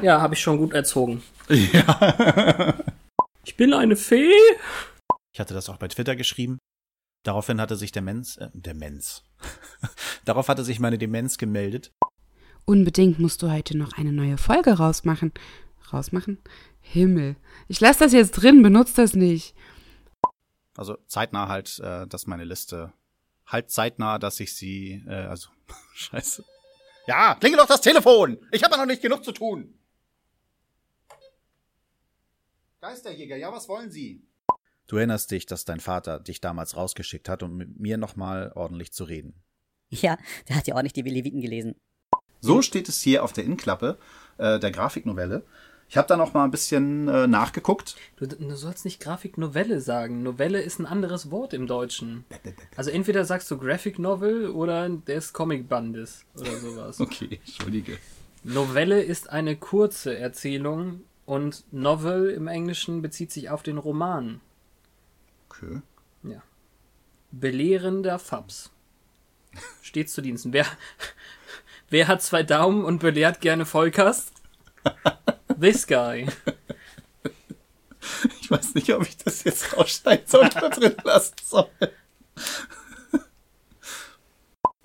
Ja, 0.00 0.20
habe 0.20 0.34
ich 0.34 0.40
schon 0.40 0.58
gut 0.58 0.72
erzogen. 0.72 1.22
Ja. 1.48 2.74
ich 3.44 3.56
bin 3.56 3.74
eine 3.74 3.96
Fee. 3.96 4.32
Ich 5.32 5.40
hatte 5.40 5.54
das 5.54 5.68
auch 5.68 5.76
bei 5.76 5.88
Twitter 5.88 6.16
geschrieben. 6.16 6.58
Daraufhin 7.24 7.60
hatte 7.60 7.76
sich 7.76 7.92
der 7.92 8.02
Mensch, 8.02 8.38
äh, 8.38 8.48
der 8.52 8.74
Mensch. 8.74 9.22
Darauf 10.24 10.48
hatte 10.48 10.64
sich 10.64 10.80
meine 10.80 10.98
Demenz 10.98 11.38
gemeldet. 11.38 11.92
Unbedingt 12.64 13.18
musst 13.18 13.42
du 13.42 13.50
heute 13.50 13.76
noch 13.76 13.92
eine 13.98 14.12
neue 14.12 14.38
Folge 14.38 14.72
rausmachen. 14.72 15.32
Rausmachen? 15.92 16.38
Himmel. 16.80 17.36
Ich 17.68 17.80
lasse 17.80 18.00
das 18.00 18.12
jetzt 18.12 18.32
drin, 18.32 18.62
benutze 18.62 18.94
das 18.96 19.14
nicht. 19.14 19.54
Also 20.76 20.96
zeitnah 21.06 21.48
halt, 21.48 21.78
äh, 21.80 22.06
dass 22.06 22.26
meine 22.26 22.44
Liste 22.44 22.92
halt 23.46 23.70
zeitnah, 23.70 24.18
dass 24.18 24.40
ich 24.40 24.54
sie, 24.54 25.02
äh, 25.06 25.26
also 25.26 25.50
scheiße. 25.94 26.44
Ja, 27.06 27.34
klingel 27.34 27.58
doch 27.58 27.66
das 27.66 27.80
Telefon. 27.80 28.38
Ich 28.52 28.62
habe 28.62 28.74
ja 28.74 28.78
noch 28.78 28.86
nicht 28.86 29.02
genug 29.02 29.24
zu 29.24 29.32
tun. 29.32 29.74
Geisterjäger, 32.82 33.36
ja, 33.36 33.52
was 33.52 33.68
wollen 33.68 33.92
Sie? 33.92 34.26
Du 34.88 34.96
erinnerst 34.96 35.30
dich, 35.30 35.46
dass 35.46 35.64
dein 35.64 35.78
Vater 35.78 36.18
dich 36.18 36.40
damals 36.40 36.76
rausgeschickt 36.76 37.28
hat, 37.28 37.44
um 37.44 37.56
mit 37.56 37.78
mir 37.78 37.96
nochmal 37.96 38.50
ordentlich 38.56 38.92
zu 38.92 39.04
reden. 39.04 39.34
Ja, 39.88 40.18
der 40.48 40.56
hat 40.56 40.66
ja 40.66 40.74
auch 40.74 40.82
nicht 40.82 40.96
die 40.96 41.02
Leviten 41.02 41.40
gelesen. 41.40 41.76
So 42.40 42.60
steht 42.60 42.88
es 42.88 43.00
hier 43.00 43.22
auf 43.22 43.32
der 43.32 43.44
Innenklappe 43.44 43.98
äh, 44.38 44.58
der 44.58 44.72
Grafiknovelle. 44.72 45.44
Ich 45.88 45.96
habe 45.96 46.08
da 46.08 46.16
noch 46.16 46.34
mal 46.34 46.42
ein 46.42 46.50
bisschen 46.50 47.06
äh, 47.06 47.28
nachgeguckt. 47.28 47.94
Du, 48.16 48.26
du, 48.26 48.56
sollst 48.56 48.84
nicht 48.84 48.98
Grafiknovelle 48.98 49.80
sagen. 49.80 50.24
Novelle 50.24 50.60
ist 50.60 50.80
ein 50.80 50.86
anderes 50.86 51.30
Wort 51.30 51.54
im 51.54 51.68
Deutschen. 51.68 52.24
Also 52.74 52.90
entweder 52.90 53.24
sagst 53.24 53.48
du 53.52 53.58
Graphic 53.58 54.00
Novel 54.00 54.48
oder 54.48 54.88
des 54.88 55.32
Comic 55.32 55.68
Bandes 55.68 56.24
oder 56.34 56.56
sowas. 56.56 57.00
okay, 57.00 57.38
entschuldige. 57.46 57.98
Novelle 58.42 59.00
ist 59.00 59.30
eine 59.30 59.54
kurze 59.54 60.18
Erzählung 60.18 61.02
und 61.24 61.64
Novel 61.72 62.30
im 62.30 62.48
Englischen 62.48 63.02
bezieht 63.02 63.32
sich 63.32 63.50
auf 63.50 63.62
den 63.62 63.78
Roman. 63.78 64.40
Okay. 65.48 65.80
Ja. 66.22 66.42
Belehrender 67.30 68.18
Fabs. 68.18 68.70
Steht 69.82 70.10
zu 70.10 70.22
Diensten. 70.22 70.52
Wer, 70.52 70.66
wer 71.90 72.08
hat 72.08 72.22
zwei 72.22 72.42
Daumen 72.42 72.84
und 72.84 72.98
belehrt 73.00 73.40
gerne 73.40 73.66
Vollkast? 73.66 74.32
This 75.60 75.86
guy. 75.86 76.26
Ich 78.40 78.50
weiß 78.50 78.74
nicht, 78.74 78.92
ob 78.92 79.02
ich 79.02 79.16
das 79.16 79.44
jetzt 79.44 79.76
rausschneiden 79.76 80.26
soll 80.26 80.46
oder 80.46 80.70
drin 80.70 80.96
lassen 81.04 81.36
soll. 81.42 81.68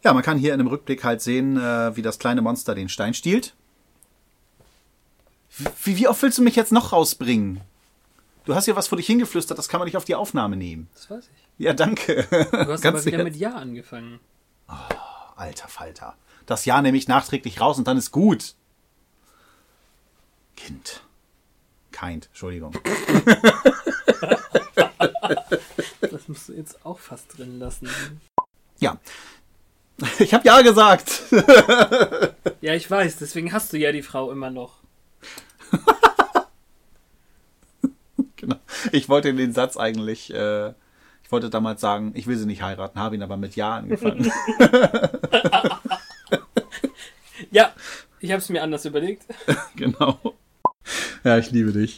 Ja, 0.03 0.13
man 0.13 0.23
kann 0.23 0.37
hier 0.37 0.53
in 0.53 0.59
einem 0.59 0.69
Rückblick 0.69 1.03
halt 1.03 1.21
sehen, 1.21 1.57
äh, 1.57 1.95
wie 1.95 2.01
das 2.01 2.19
kleine 2.19 2.41
Monster 2.41 2.75
den 2.75 2.87
Stein 2.87 3.13
stiehlt. 3.13 3.55
Wie, 5.83 5.97
wie 5.97 6.07
oft 6.07 6.21
willst 6.21 6.37
du 6.37 6.43
mich 6.43 6.55
jetzt 6.55 6.71
noch 6.71 6.91
rausbringen? 6.91 7.61
Du 8.45 8.55
hast 8.55 8.65
hier 8.65 8.75
was 8.75 8.87
vor 8.87 8.97
dich 8.97 9.07
hingeflüstert, 9.07 9.57
das 9.57 9.67
kann 9.67 9.79
man 9.79 9.85
nicht 9.87 9.97
auf 9.97 10.05
die 10.05 10.15
Aufnahme 10.15 10.55
nehmen. 10.55 10.87
Das 10.93 11.09
weiß 11.09 11.25
ich. 11.25 11.47
Ja, 11.57 11.73
danke. 11.73 12.27
Du 12.29 12.71
hast 12.71 12.85
aber 12.85 13.03
wieder 13.03 13.23
mit 13.23 13.35
Ja 13.35 13.55
angefangen. 13.55 14.19
Oh, 14.69 14.73
alter 15.35 15.67
Falter. 15.67 16.15
Das 16.45 16.65
Ja 16.65 16.81
nehme 16.81 16.97
ich 16.97 17.07
nachträglich 17.07 17.59
raus 17.59 17.77
und 17.77 17.87
dann 17.87 17.97
ist 17.97 18.11
gut. 18.11 18.55
Kind. 20.55 21.01
Kind, 21.91 22.27
Entschuldigung. 22.27 22.71
das 26.01 26.27
musst 26.27 26.49
du 26.49 26.53
jetzt 26.53 26.85
auch 26.85 26.99
fast 26.99 27.37
drin 27.37 27.59
lassen. 27.59 27.89
Ja. 28.79 28.97
Ich 30.19 30.33
habe 30.33 30.45
ja 30.45 30.61
gesagt. 30.61 31.23
ja, 32.61 32.75
ich 32.75 32.89
weiß, 32.89 33.17
deswegen 33.17 33.51
hast 33.51 33.73
du 33.73 33.77
ja 33.77 33.91
die 33.91 34.03
Frau 34.03 34.31
immer 34.31 34.51
noch. 34.51 34.83
Genau. 38.47 38.59
Ich 38.91 39.09
wollte 39.09 39.33
den 39.33 39.53
Satz 39.53 39.77
eigentlich, 39.77 40.33
äh, 40.33 40.69
ich 41.23 41.31
wollte 41.31 41.49
damals 41.49 41.81
sagen, 41.81 42.11
ich 42.15 42.27
will 42.27 42.37
sie 42.37 42.45
nicht 42.45 42.61
heiraten, 42.61 42.99
habe 42.99 43.15
ihn 43.15 43.23
aber 43.23 43.37
mit 43.37 43.55
Ja 43.55 43.75
angefangen. 43.75 44.31
ja, 47.51 47.73
ich 48.19 48.31
habe 48.31 48.41
es 48.41 48.49
mir 48.49 48.63
anders 48.63 48.85
überlegt. 48.85 49.23
genau. 49.75 50.19
Ja, 51.23 51.37
ich 51.37 51.51
liebe 51.51 51.73
dich. 51.73 51.95